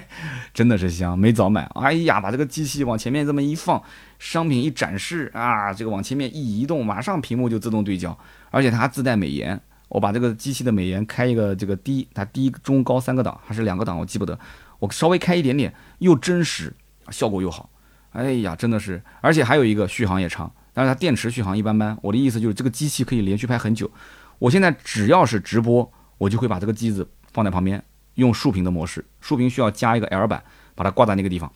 [0.54, 1.70] 真的是香，没早买。
[1.74, 3.80] 哎呀，把这个机器往前面这么一放，
[4.18, 8.18] 商品一展示啊，这个往前面一移动，马上屏幕就自动对焦，
[8.50, 9.60] 而且它自带美颜。
[9.88, 14.36] 我把这个机器的美颜开一个这个低，它低中高三个档还是两个档，我记不得。
[14.78, 16.74] 我稍微开一点点，又真实，
[17.10, 17.70] 效果又好。
[18.12, 21.96] 哎呀，真的是，而且还有一个续航也长，但是它电池续航一般般。
[22.02, 23.90] 我的意思就是这个机器可以连续拍很久。
[24.38, 27.82] 我现在只要是直播，我就会把这个机子放在旁边。
[28.16, 30.42] 用竖屏的模式，竖屏需要加一个 L 板，
[30.74, 31.50] 把它挂在那个地方，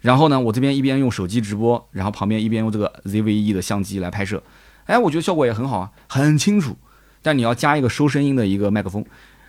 [0.00, 4.42] 然后呢，我这边一边用手机直播，然后旁边一边用这个 ZV-E 的相机来拍摄，
[4.86, 6.76] 哎，我觉得效果也很好啊，很清楚。
[7.22, 9.04] 但你要加一个收声音的一个麦克风，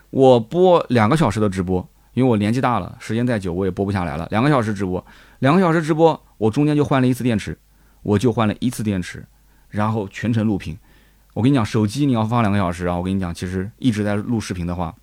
[0.10, 4.26] 我播两个小时的直播，因为我年纪大了，时间再久我也播不下来了。
[4.32, 5.06] 两个小时直播，
[5.40, 7.58] 两个小时直播，我中间就换了一次电池，
[8.02, 9.26] 我就换了一次电池，
[9.70, 10.78] 然后全程录屏。
[11.34, 14.96] 我跟你讲，手机你要放两个小时啊，我跟你讲，其实一直在录视频的话，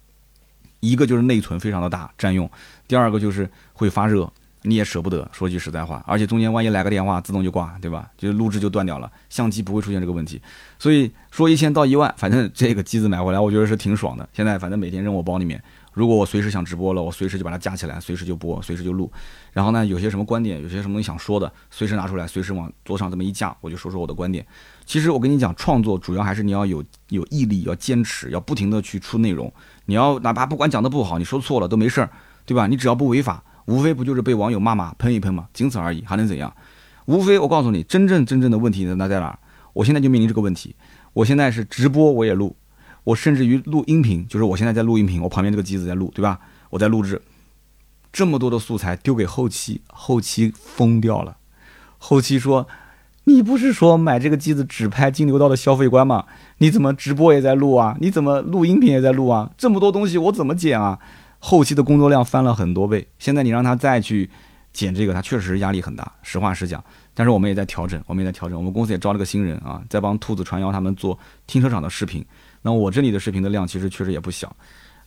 [0.82, 2.50] 一个就是内存非常的大占用，
[2.86, 4.30] 第二个就是会发热。
[4.64, 8.08] 你也舍不得，说句实在话，而且中间万一来个电话，自动就挂，对吧？
[8.16, 10.40] 就录制就断掉了，相机不会出现这个问题。
[10.78, 14.28] 所以说一千到一万，反正这个机子买回来，我觉得是挺爽的。
[14.32, 15.60] 现在反正每天扔我包里面，
[15.92, 19.10] 如果我随时想直播了，我随时就把它架起来，随时就播，随时就录。
[19.50, 24.46] 然后呢，有些什么观点，有些什么想说的，随时拿出来，随时往桌上这么一架，我就说说我的观点。
[24.86, 29.52] 其实我跟你讲，创作主要还是你要有有毅力，要坚持，要不停的去出内容。
[29.86, 32.10] 你要哪怕不管讲的不好，你说错了都没事儿，
[32.44, 32.66] 对吧？
[32.66, 33.42] 你只要不违法。
[33.66, 36.52] 无非不就是被网友骂骂喷一喷嘛，仅此而已，还能怎样？
[37.06, 39.38] 无非我告诉你，真正真正的问题，那在哪儿？
[39.72, 40.74] 我现在就面临这个问题。
[41.12, 42.56] 我现在是直播我也录，
[43.04, 46.40] 我甚至于录音频，就是我现在在录音频，我旁边这个机子在录，对吧？
[46.70, 47.22] 我在录制
[48.12, 51.36] 这么多的素材丢给后期，后期疯掉了。
[51.98, 52.66] 后期说
[53.24, 56.24] ：“你不是说买这个机子只拍金牛道的消费观吗？
[56.58, 57.96] 你怎么直播也在录啊？
[58.00, 59.50] 你怎么录音频也在录啊？
[59.56, 60.98] 这么多东西我怎么剪啊？”
[61.44, 64.30] 后期的工作量翻了很多倍，现在你让他再去
[64.72, 66.12] 剪这个，他确实压力很大。
[66.22, 66.82] 实话实讲，
[67.14, 68.56] 但是我们也在调整，我们也在调整。
[68.56, 71.18] 我们公司也招了个新人啊，在帮兔子传谣他们做
[71.48, 72.24] 停车场的视频。
[72.62, 74.54] 那我这里的视频的量其实确实也不小，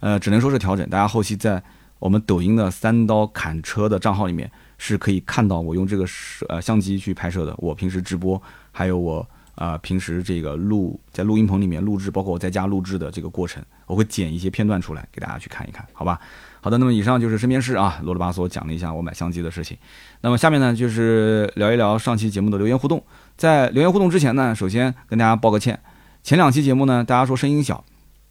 [0.02, 0.90] 呃，只能说是调整。
[0.90, 1.64] 大家后期在
[2.00, 6.06] 我们抖音的三刀砍车的账号里面是可以看到我用这个
[6.50, 9.28] 呃相机去拍摄的，我平时直播，还有我。
[9.56, 16.20] 啊，平时这个录在录音棚里面录制，包括我在家录制的这个过程，我会剪一些片段出来给大家去看一看，好吧？
[16.60, 19.78] 好的，那么以上就是身边事啊，啰里吧嗦讲了一下我买相机的事情。
[20.20, 23.02] 那么下面呢，就是聊一聊上期节目的留言互动。
[23.38, 25.80] 在留言互动之前呢，首先跟大家报个歉，
[26.22, 27.82] 前两期节目呢，大家说声音小，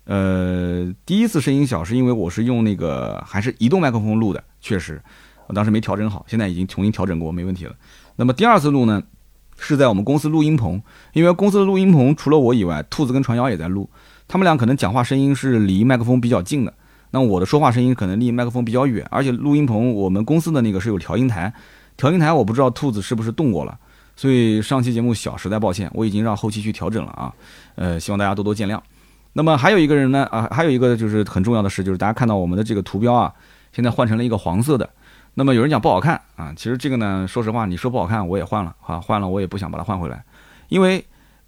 [0.04, 5.00] 呃，第一次声音小是因为我是用那个还是移动麦克风录的，确实，
[5.46, 7.74] 我当时没调整好，现在已经重新调整过，没问题了。
[8.16, 9.02] 那么第二次录呢？
[9.56, 10.82] 是在我们公司录音棚，
[11.12, 13.88] 因为公司的录音棚除了我以外，兔子跟传谣也在录。
[14.26, 16.74] 他们俩可能讲话声音是离麦克风比较近的，
[17.12, 19.06] 那我的说话声音可能离麦克风比较远。
[19.12, 21.54] 而且录音棚我们公司的那个是有调音台，
[21.96, 23.78] 调音台我不知道兔子是不是动过了，
[24.16, 27.32] 所以上期节目小，实在抱歉，我已经让后期去调整了啊。
[27.76, 28.80] 呃，希望大家多多见谅。
[29.34, 33.32] 那么还有一个人呢，啊，还有一个就是很重要的事，就是大家看到我们的这个图标啊，
[33.72, 34.90] 现在换成了一个黄色的。
[35.34, 40.24] 那么有人讲不好看啊，其实这个呢，说实话，你说不好看，我也换了啊，换了我也不想把它换回来，
[40.68, 41.04] 因为，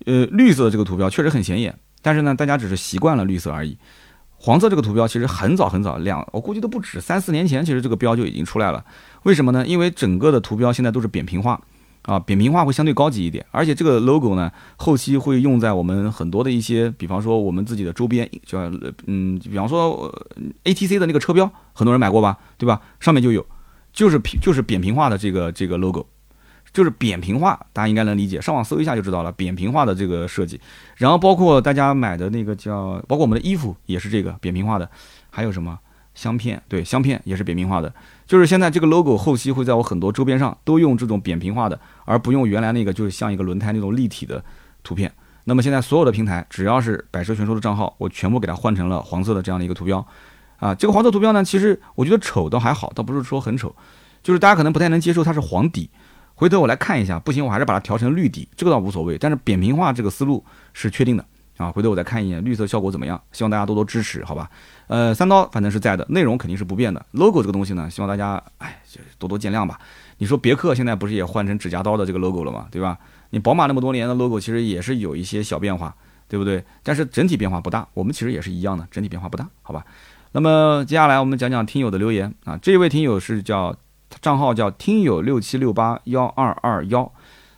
[0.06, 3.78] 呃，绿色这个图标确实很显眼，但是呢，大家只是习惯了绿色而已。
[4.38, 8.84] 黄色这个图标其实很早很早，两我估计都不止三四年前，其实这个标就已经出来了。
[9.22, 9.66] 为什么呢？
[9.66, 11.60] 因为整个的图标现在都是扁平化
[12.02, 18.58] 啊，扁平化会相对高级一点，而且这个 logo 呢，后期会用在我们很多的一些，比方说我们自己的周边，就
[19.06, 20.12] 嗯，比方说
[20.64, 22.80] ATC 的那个车标，很多人买过吧，对吧？
[23.00, 23.44] 上面就有。
[23.96, 26.06] 就是平就是扁平化的这个这个 logo，
[26.70, 28.38] 就是扁平化，大家应该能理解。
[28.40, 30.60] 上网搜一下就知道了，扁平化的这个设计。
[30.96, 34.88] 然后包括大家买的那个叫，包括我们的衣服也是这个扁平化的。
[35.30, 35.78] 还有什么
[36.14, 36.62] 香片？
[36.68, 37.92] 对，香片也是扁平化的。
[38.26, 44.44] 就是现在这个 logo 后期会在我很多周边上都用这种扁平化的，而不用原来那个就是像一个轮胎那种立体的
[44.82, 45.10] 图片。
[45.44, 50.06] 那么现在所有的平台只要是百车全说的账号，我全部给它换成了黄色的这样的一个图标。
[50.58, 53.74] 啊，这个黄色图标呢，其实我觉得丑倒还好，倒不是说很丑，
[54.22, 55.90] 就是大家可能不太能接受它是黄底。
[56.34, 59.16] 回头我来看一下，不行我还是把它调成绿底，这个倒无所谓。
[59.16, 60.44] 但是扁平化这个思路
[60.74, 61.24] 是确定的
[61.56, 61.70] 啊。
[61.70, 64.50] 回头我再看一眼绿色效果怎么样，希望大家多多支持，好吧？
[64.86, 67.04] 呃，三刀反正是在的，内容肯定是不变的。
[67.12, 68.78] logo 这个东西呢，希望大家哎
[69.18, 69.78] 多多见谅吧。
[70.18, 72.66] 你说别克现在不是也换成指甲刀的这个 logo 了吗？
[72.70, 72.98] 对吧？
[73.30, 75.94] 你宝马那么多年的 logo 其实也是有一些小变化，
[76.28, 76.62] 对不对？
[76.82, 77.86] 但是整体变化不大。
[77.94, 79.82] 我们其实也是一样的，整体变化不大，好吧？
[80.36, 83.74] 那么接下来我们讲讲听友的留言啊，这位听友是叫
[84.20, 87.10] 账号叫听友六七六八幺二二幺，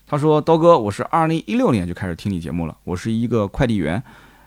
[0.06, 4.00] 他说刀哥，我是二零一六年就开始听你节目了，我是一个快递员，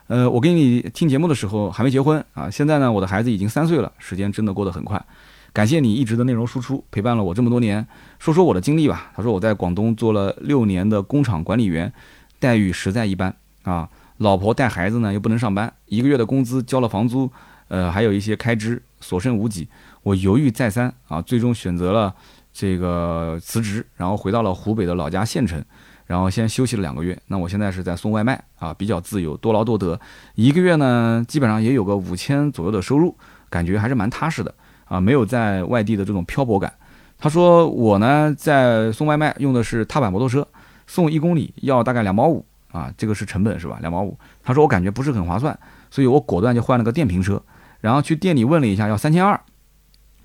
[0.07, 5.05] 呃，我给你听节目的时候还没结婚啊，现在呢我的孩子已经三岁了，时间真的过得很快，
[5.51, 7.85] 感谢你一直的内容输出，陪伴了我这么多年，
[8.17, 9.11] 说说我的经历吧。
[9.13, 11.91] 他说我在广东做了六年的工厂管理员，
[12.39, 17.29] 待遇实在一般啊，老婆带孩子呢又不能上班，一个月的工资交了房租。
[17.71, 19.65] 呃，还有一些开支所剩无几，
[20.03, 22.13] 我犹豫再三啊，最终选择了
[22.51, 25.63] 这个辞职，然后回到了湖北的老家县城，
[26.05, 27.17] 然后先休息了两个月。
[27.27, 29.97] 那我现在是在送外卖啊，比较自由，多劳多得，
[30.35, 33.15] 一个月呢基本上也有个五千左右的收入，
[33.49, 34.53] 感觉还是蛮踏实的
[34.83, 36.73] 啊，没有在外地的这种漂泊感。
[37.17, 40.45] 他说我呢在送外卖用的是踏板摩托车，
[40.87, 43.77] 送一公里要大概两毛五啊，这个是成本是吧？
[43.79, 44.17] 两毛五。
[44.43, 45.57] 他说我感觉不是很划算，
[45.89, 47.41] 所以我果断就换了个电瓶车，
[47.81, 49.41] 然后去店里问了一下要三千二，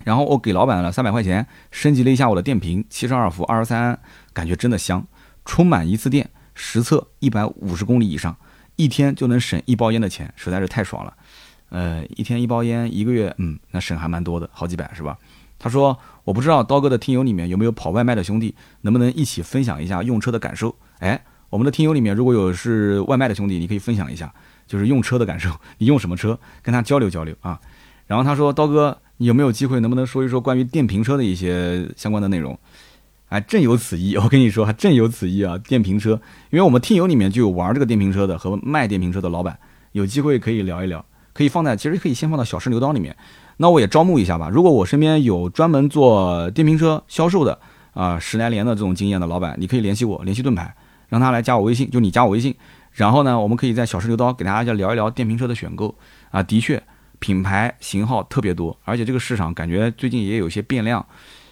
[0.04, 3.98] 然后我给老板了三百块钱，升级了一下我的电瓶，七十二伏二十三安，
[4.32, 5.04] 感觉真的香，
[5.44, 8.36] 充满一次电实测一百五十公里以上，
[8.76, 11.14] 一天就能省一包烟的钱，实在是太爽了。
[11.70, 15.18] 呃，一天一包烟，一个月，嗯，那省还蛮多的，好几百是吧？
[15.58, 20.76] 他说：“我不知道刀哥的听友里面有没有跑外卖的兄弟，能不能一起分享一下用车的感受？
[20.98, 24.32] 哎，我们的听友里面如果有是外卖的兄弟，你可以分享一下，
[24.66, 27.60] 就是用车的感受， 你用什么车，跟他交流交流啊。”
[28.06, 32.58] 然后他说：“刀哥，你有没有机会，能不能说一说关于电瓶车的一些相关的内容？”
[33.28, 35.58] 哎，正有此意， 我跟你说，还正有此意啊！
[35.58, 36.12] 电瓶车，
[36.50, 39.58] 因为我们听友里面就有玩这个电瓶车的和卖电瓶车的老板，
[39.90, 41.04] 有机会可以聊一聊。
[41.32, 43.14] 可以放在，其实可以先放到小试牛刀里面。
[43.56, 44.48] 那我也招募一下吧。
[44.48, 47.58] 如果我身边有专门做电瓶车销售的
[47.92, 50.74] 啊，十来年的这种经验的老板，你可以联系我，联系盾牌，
[51.08, 52.54] 让他来加我微信，就你加我微信。
[52.96, 55.94] 然后呢，我们可以在小试牛刀给大家聊一聊电瓶车的选购
[56.30, 56.42] 啊。
[56.42, 56.82] 的确，
[57.18, 61.04] 品牌型号特别多，而且这个市场感觉最近也有些变量。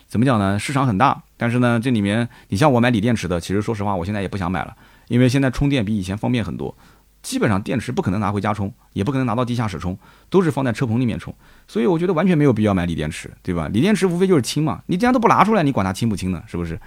[0.06, 0.58] 怎么讲呢？
[0.58, 4.74] 市场很大，但是呢，这里面你像我买锂电池的，其实说实话，我现在也不想买了，
[5.08, 6.74] 因为现在充电比以前方便很多。
[7.20, 9.98] 基本上电池不可能拿回家充，也不可能拿到地下室充，
[10.30, 11.34] 都是放在车棚里面充，
[11.66, 13.68] 所以我觉得完全没有必要买锂电池，对吧？
[13.68, 16.42] 锂电池无非就是轻嘛，你既然都不拿出来，你管它轻不轻呢？
[16.46, 16.78] 是不是？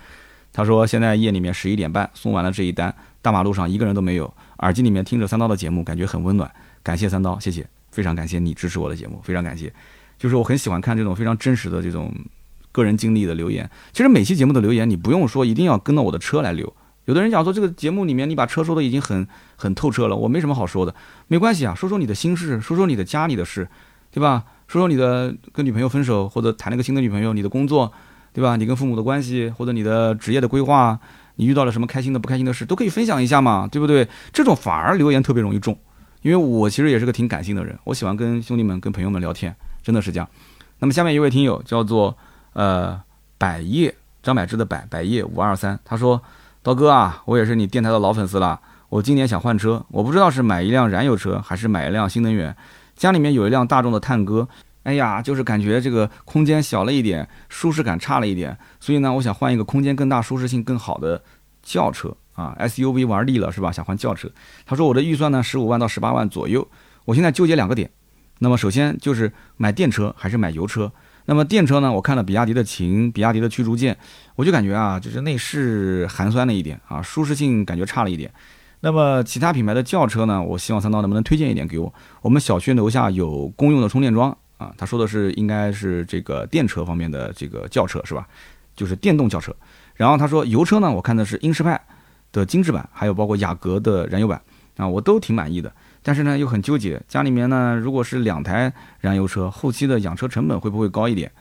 [0.51, 9.71] 他说现在夜里面十一点半送完了这一单，大马路上一个人都没有，耳机里面听着三刀的节目，感觉很温暖，感谢三刀，谢谢，非常感谢你支持我的节目，非常感谢。
[10.17, 12.11] 就是我很喜欢看这种非常真实的这种
[12.71, 13.69] 个人经历的留言。
[13.93, 16.73] 其实每期节目的留言，你不用说一定要跟到我的车来留。
[17.05, 20.93] 有的人讲说这个节目里面你把车说的已经很很透彻了，我没什么好说的，
[21.27, 23.69] 没关系啊，说说你的心事，说说你的家里的事，
[24.11, 24.43] 对吧？
[24.67, 27.93] 说说你的跟女朋友分手或者谈了个新的女朋友，你的工作，
[28.37, 28.55] 对吧？
[28.55, 30.99] 你跟父母的关系或者你的职业的规划，
[31.37, 34.07] 你遇到了什么开心的不开心的事，都可以分享一下嘛，对不对？
[34.31, 35.75] 这种反而留言特别容易中，
[36.21, 40.29] 因为我其实也是个挺感性的人，我喜欢跟兄弟们跟朋友们聊天，真的是这样。
[40.77, 42.15] 那么下面一位听友叫做
[42.53, 43.01] 呃
[43.39, 46.21] 百叶张柏芝的百百叶五二三，他说。
[46.63, 48.59] 刀哥啊，我也是你电台的老粉丝了。
[48.89, 52.53] 我今年想换车，我不知道是买一辆燃油车还是买一辆新能源。
[52.93, 54.49] 家里面有一辆大众的探歌，
[54.87, 58.57] 哎呀，就是感觉这个空间小了一点，舒适感差了一点。
[58.79, 61.21] 所以呢，我想换一个空间更大、舒适性更好的
[61.61, 62.55] 轿车啊。
[62.57, 63.69] SUV 玩腻了是吧？
[63.69, 64.31] 想换轿车。
[64.65, 66.65] 他说我的预算呢，十五万到十八万左右。
[67.03, 67.91] 我现在纠结两个点。
[68.39, 70.89] 那么首先就是买电车还是买油车？
[71.25, 71.91] 那么电车呢？
[71.91, 73.97] 我看了比亚迪的秦，比亚迪的驱逐舰，
[74.37, 78.31] 我就感觉啊，就是内饰寒酸了一点啊，舒适性感觉差了一点。
[78.79, 80.41] 那么其他品牌的轿车呢？
[80.41, 81.93] 我希望三刀能不能推荐一点给我？
[82.21, 84.73] 我们小区楼下有公用的充电桩啊。
[84.77, 88.27] 他说的是应该是这个电车方面的这个轿车是吧？
[88.75, 89.55] 就是电动轿车。
[89.95, 91.81] 然后他说油车呢，我看的是英仕派
[92.31, 94.39] 的精致版，还有包括雅阁的燃油版
[94.75, 95.71] 啊，我都挺满意的。
[96.03, 97.01] 但是呢，又很纠结。
[97.07, 101.31] 家里面呢，如果是两台燃油车，后期的养车成本会不会高一点？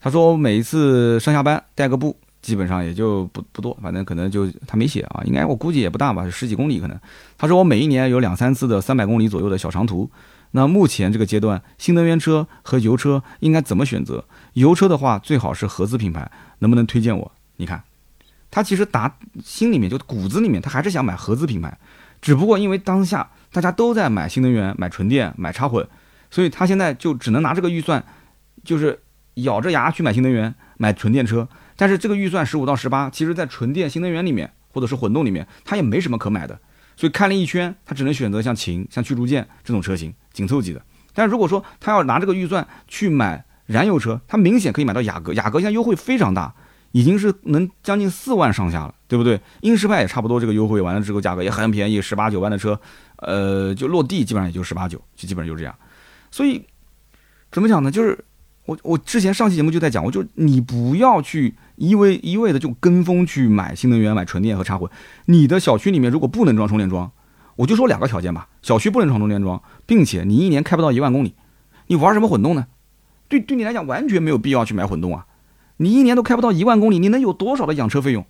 [0.00, 7.00] 他说我每一次上下班带个步，基本上也就不不多，反正可能就他没写啊，应该我估计也不大吧，十几公里可能。
[7.38, 10.08] 他说我每一年有两三次的三百公里左右的小长途。
[10.52, 14.24] 那目前这个阶段，新能源车和油车应该怎么选择？
[14.54, 16.30] 油车的话，最好是合资品牌，
[16.60, 17.32] 能不能推荐我？
[17.56, 17.82] 你看，
[18.50, 21.78] 他其实打心里面就骨子里面，他还是想买合资品牌，
[22.20, 23.30] 只不过因为当下。
[23.50, 25.88] 大家都在买新能源、买纯电、买插混，
[26.30, 28.04] 所以他现在就只能拿这个预算，
[28.62, 29.00] 就是
[29.36, 31.48] 咬着牙去买新能源、买纯电车。
[31.74, 36.60] 但是这个预算十五到十八，其实在纯电、新能源里面或者是混动里面，他也没什么可买的。
[36.94, 40.80] 所以看了一圈，他只能选择像秦、像驱逐舰这种车型，紧凑级的。
[41.12, 46.54] 但如果说他要拿这个预算去买燃油车，他明显可以买到雅阁，雅阁现在优惠非常大。
[46.92, 49.38] 已经是能将近四万上下了，对不对？
[49.60, 52.80] 英诗派也差不多，这个优惠完了之后价格也很便宜，十八九万的车，
[53.16, 55.74] 呃，就落地基本上也就十八九，就基本上就是这样。
[56.30, 56.64] 所以
[57.52, 57.90] 怎么讲呢？
[57.90, 58.24] 就是
[58.64, 64.90] 我我之前上期节目就在讲，我就你不要去一味一味的就跟风去买新能源、买纯电和插混。
[65.26, 67.12] 你的小区里面如果不能装充电桩，
[67.58, 71.34] 我就说两个条件吧：小区不能装充电桩，并且你一年开不到一万公里，
[71.88, 72.68] 你玩什么混动呢？
[73.28, 75.26] 对对你来讲完全没有必要去买混动啊。
[75.78, 78.24] 你一年都开不到一万公里，你能有多少的养车费用？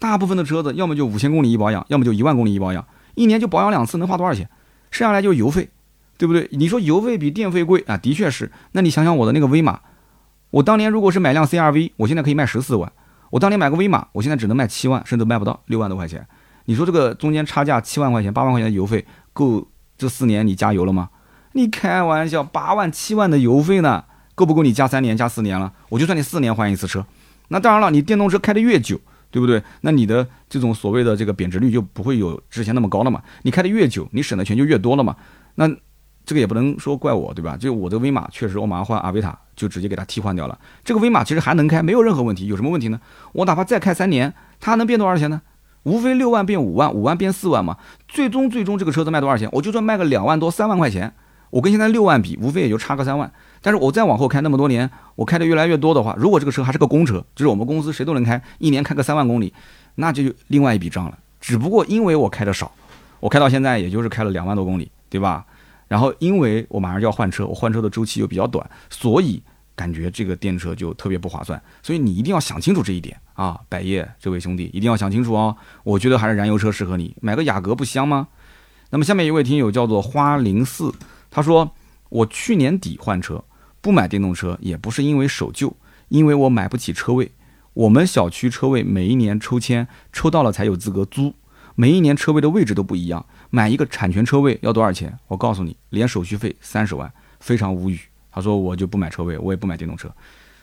[0.00, 4.50] 大部分的车子要么就五千公里一保养，要么就一万公里一保养，一年就保养两次，能花多少钱？
[4.90, 5.70] 剩下来就是油费，
[6.18, 6.48] 对不对？
[6.50, 7.96] 你说油费比电费贵啊？
[7.96, 8.50] 的确是。
[8.72, 9.80] 那你想想我的那个威马，
[10.50, 12.92] 我当年如果是买辆 CRV，我现在可以卖十四万。
[13.30, 16.26] 我当年买个威马，我现在只能卖七万，甚至卖不到六万多块钱。
[16.66, 21.10] 你说这个中间差价七万块钱、八万块钱的油费，够这四年你加油了吗？
[21.52, 24.04] 你开玩笑，八万七万的油费呢？
[24.34, 25.72] 够不够你加三年加四年了？
[25.88, 27.06] 我就算你四年换一次车，
[27.48, 29.00] 那当然了，你电动车开的越久，
[29.30, 29.62] 对不对？
[29.82, 33.22] 那你的这种所谓的这个贬值率就不会有之前那么高了嘛。
[33.42, 35.14] 你开的越久，你省的钱就越多了嘛。
[35.54, 35.68] 那
[36.26, 37.56] 这个也不能说怪我，对吧？
[37.56, 40.58] 就我的威马确实，我马上换阿维塔，就直接给它替换掉了。
[40.82, 42.48] 这个威马其实还能开，没有任何问题。
[42.48, 43.00] 有什么问题呢？
[43.34, 45.42] 我哪怕再开三年，它能变多少钱呢？
[45.84, 47.78] 无非六万变五万，五万变四万嘛。
[48.08, 49.48] 最终最终这个车子卖多少钱？
[49.52, 51.14] 我就算卖个两万多、三万块钱，
[51.50, 53.32] 我跟现在六万比，无非也就差个三万。
[53.62, 59.52] 但是我再往后开那么多年，我开的越来越多的话，如果这个车还是个公车，就是我们公司谁都能开，一年开个三万公里，
[59.94, 61.18] 那就另外一笔账了。
[61.40, 62.72] 只不过因为我开的少，
[63.20, 65.44] 我开到现在也就是开了两万多公里，对吧？
[65.86, 69.40] 然后，因为我马上就要换车，我换车的周期又比较短，所以
[69.76, 71.60] 感觉这个电车就特别不划算。
[71.82, 75.56] 所以你一定要想清楚这一点啊，百叶这位兄弟一定要想清楚哦。
[75.84, 78.28] 我觉得还是燃油车适合你，买个雅阁不香吗？
[78.90, 80.92] 那么下面一位听友叫做花零四，
[81.30, 81.72] 他说
[82.08, 83.44] 我去年底换车，
[83.80, 85.76] 不买电动车也不是因为守旧，
[86.08, 87.32] 因为我买不起车位。
[87.72, 91.34] 我们小区车位每一年抽签抽到了才有资格租，
[91.74, 93.26] 每一年车位的位置都不一样。
[93.50, 95.18] 买一个产权车位要多少钱？
[95.26, 97.98] 我告诉你，连手续费三十万，非常无语。
[98.30, 100.08] 他说我就不买车位，我也不买电动车。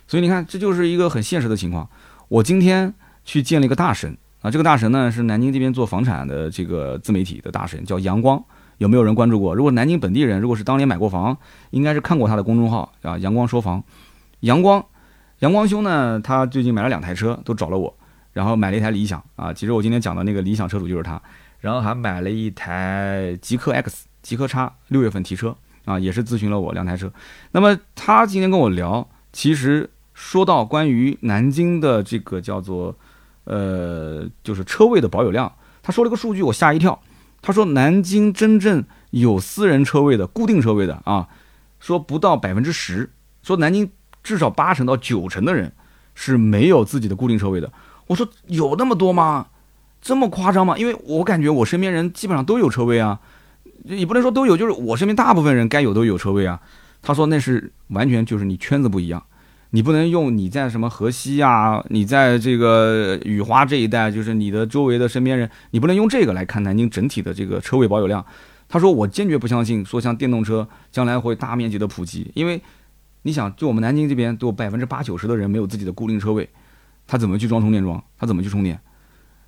[0.07, 1.89] 所以你看，这就是一个很现实的情况。
[2.31, 2.93] 我今天
[3.25, 8.41] 去见了一个大神啊，这个大神呢是南京这边做房产的这个自媒体的大神，叫阳光。
[8.77, 9.53] 有没有人关注过？
[9.53, 11.37] 如果南京本地人，如果是当年买过房，
[11.71, 13.83] 应该是看过他的公众号啊，阳光说房。
[14.39, 14.81] 阳光，
[15.39, 17.93] 阳光兄呢，他最近买了两台车，都找了我，
[18.31, 19.51] 然后买了一台理想啊。
[19.51, 21.21] 其实我今天讲的那个理想车主就是他。
[21.59, 25.53] 然后还买了一台极客 X、极客叉，六月份提车
[25.83, 27.11] 啊，也是咨询了我两台车。
[27.51, 29.89] 那么他今天跟我聊，其实
[30.21, 32.95] 说到关于南京的这个叫做
[33.45, 35.51] 呃，就是车位的保有量，
[35.81, 37.01] 他说了个数据，我吓一跳。
[37.41, 41.27] 他说南京真正有私人车位的固定车位的啊，
[41.79, 43.09] 说不到百分之十，
[43.41, 43.89] 说南京
[44.21, 45.73] 至少八成到九成的人
[46.13, 47.73] 是没有自己的固定车位的。
[48.05, 49.47] 我说有那么多吗？
[50.03, 50.77] 这么夸张吗？
[50.77, 53.19] 因为我感觉我身边人基本上都有车位啊，
[53.85, 56.61] 也不能说都有，就是我身边大部分人该有都有车位啊。
[57.01, 59.25] 他说那是完全就是你圈子不一样，
[59.71, 68.25] 你不能用你在什么河西啊，你在这个雨花这一带，就是你的周围的身边人，你不能用这个来看南京整体的这个车位保有量。
[68.67, 72.61] 他说我坚决不相信说像电动车将来会大面积的普及，因为
[73.23, 76.49] 你想就我们南京这边都有百分之八九十的人没有自己的固定车位，
[77.07, 78.03] 他怎么去装充电桩？
[78.17, 78.79] 他怎么去充电？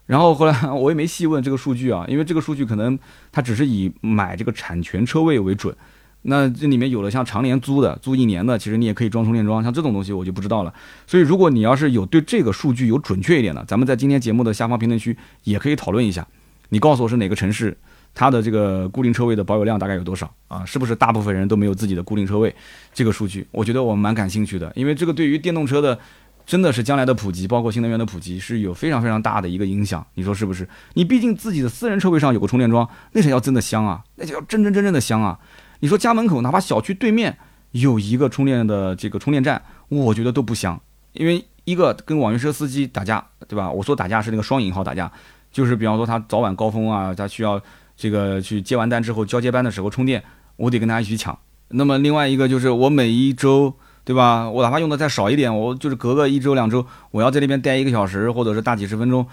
[0.05, 2.99] 然后后来我也没细问这个数据啊，因为这个数据可能
[3.31, 5.75] 它只是以买这个产权车位为准。
[6.23, 10.73] 那这里面有了像常年租的，租一年的，其实你也可以装充电桩，像这种东西我就不知道了。
[11.05, 16.25] 所以如果你要是有对这个数据有准确一点的，咱们在今天节目的下方评论区也可以讨论一下。
[16.69, 17.77] 你告诉我是哪个城市，
[18.13, 20.65] 它的这个固定车位的保有量大概有多少啊？
[20.65, 22.55] 是不是大部分人都没有自己的固定车位？
[22.93, 25.99] 这个数据我觉得我蛮感兴趣的，因为这个对于电动车的。
[26.45, 30.05] 真的是将来的普及，包括新能源的普及，是有非常非常大的一个影响。
[30.15, 30.67] 你说是不是？
[30.95, 34.03] 你毕竟自己的私人车位上有个充电桩，那才叫真的香啊！
[34.17, 35.39] 那叫真真正正的香啊！
[35.83, 37.37] 你说家门口哪怕小区对面
[37.71, 40.79] 有一个充电的这个充电站，我觉得都不香。
[41.11, 43.69] 因为一个跟网约车司机打架，对吧？
[43.69, 45.11] 我说打架是那个双引号打架，
[45.51, 47.61] 就是比方说他早晚高峰啊，他需要
[47.97, 50.23] 这个去接完单之后交接班的时候充电，
[50.55, 51.37] 我得跟他一起抢。
[51.67, 53.73] 那么另外一个就是我每一周。
[54.05, 54.49] 对吧？
[54.49, 59.25] 我哪怕用的再少一点，我就是隔个一周两周，我要在那边待一个小时，或者是大几十分钟，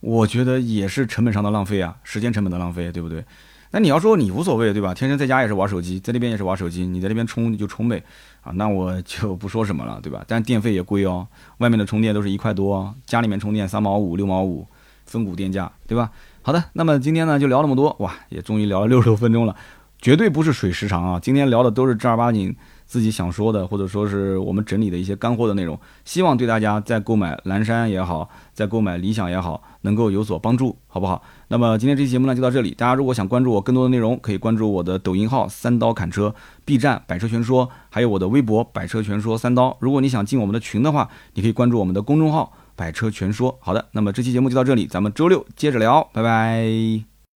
[0.00, 3.24] 我觉得也是成本上的浪费啊，时间成本的浪费，对不对？
[3.70, 4.94] 那你要说你无所谓，对吧？
[4.94, 8.02] 天天在家也是玩手机，在那边也是玩手机，你在那边充你就充呗，
[8.42, 10.24] 啊，那我就不说什么了，对吧？
[10.26, 11.26] 但电费也贵哦，
[11.58, 14.66] 外面的充电都是一块多，家里面充电三毛五六毛五，
[15.04, 16.10] 分股电价，对吧？
[16.42, 19.54] 好的，那么今天呢就聊那么多，哇，也终于聊了六十多分钟了，
[20.00, 22.56] 绝对不是水时长啊，今天聊的都是正儿八经。
[22.86, 31.22] 自己想说的，或者说是我们整理的一些干货的内容，希望对大家在购买蓝山也好，在购买理想也好，能够有所帮助，好不好？
[31.50, 36.34] 那么今天这期节目呢就到这里，大家如果想关注我更多的内容，可以关注我的抖音号三刀砍车
[36.64, 39.76] ，B 站百车全说，还有我的微博百车全说三刀。
[39.80, 43.58] 如果你想进我们的群的话，你可以关注我们的公众号百车全说。
[43.60, 47.17] 好的，那么这期节目就到这里，咱们周六接着聊，拜拜。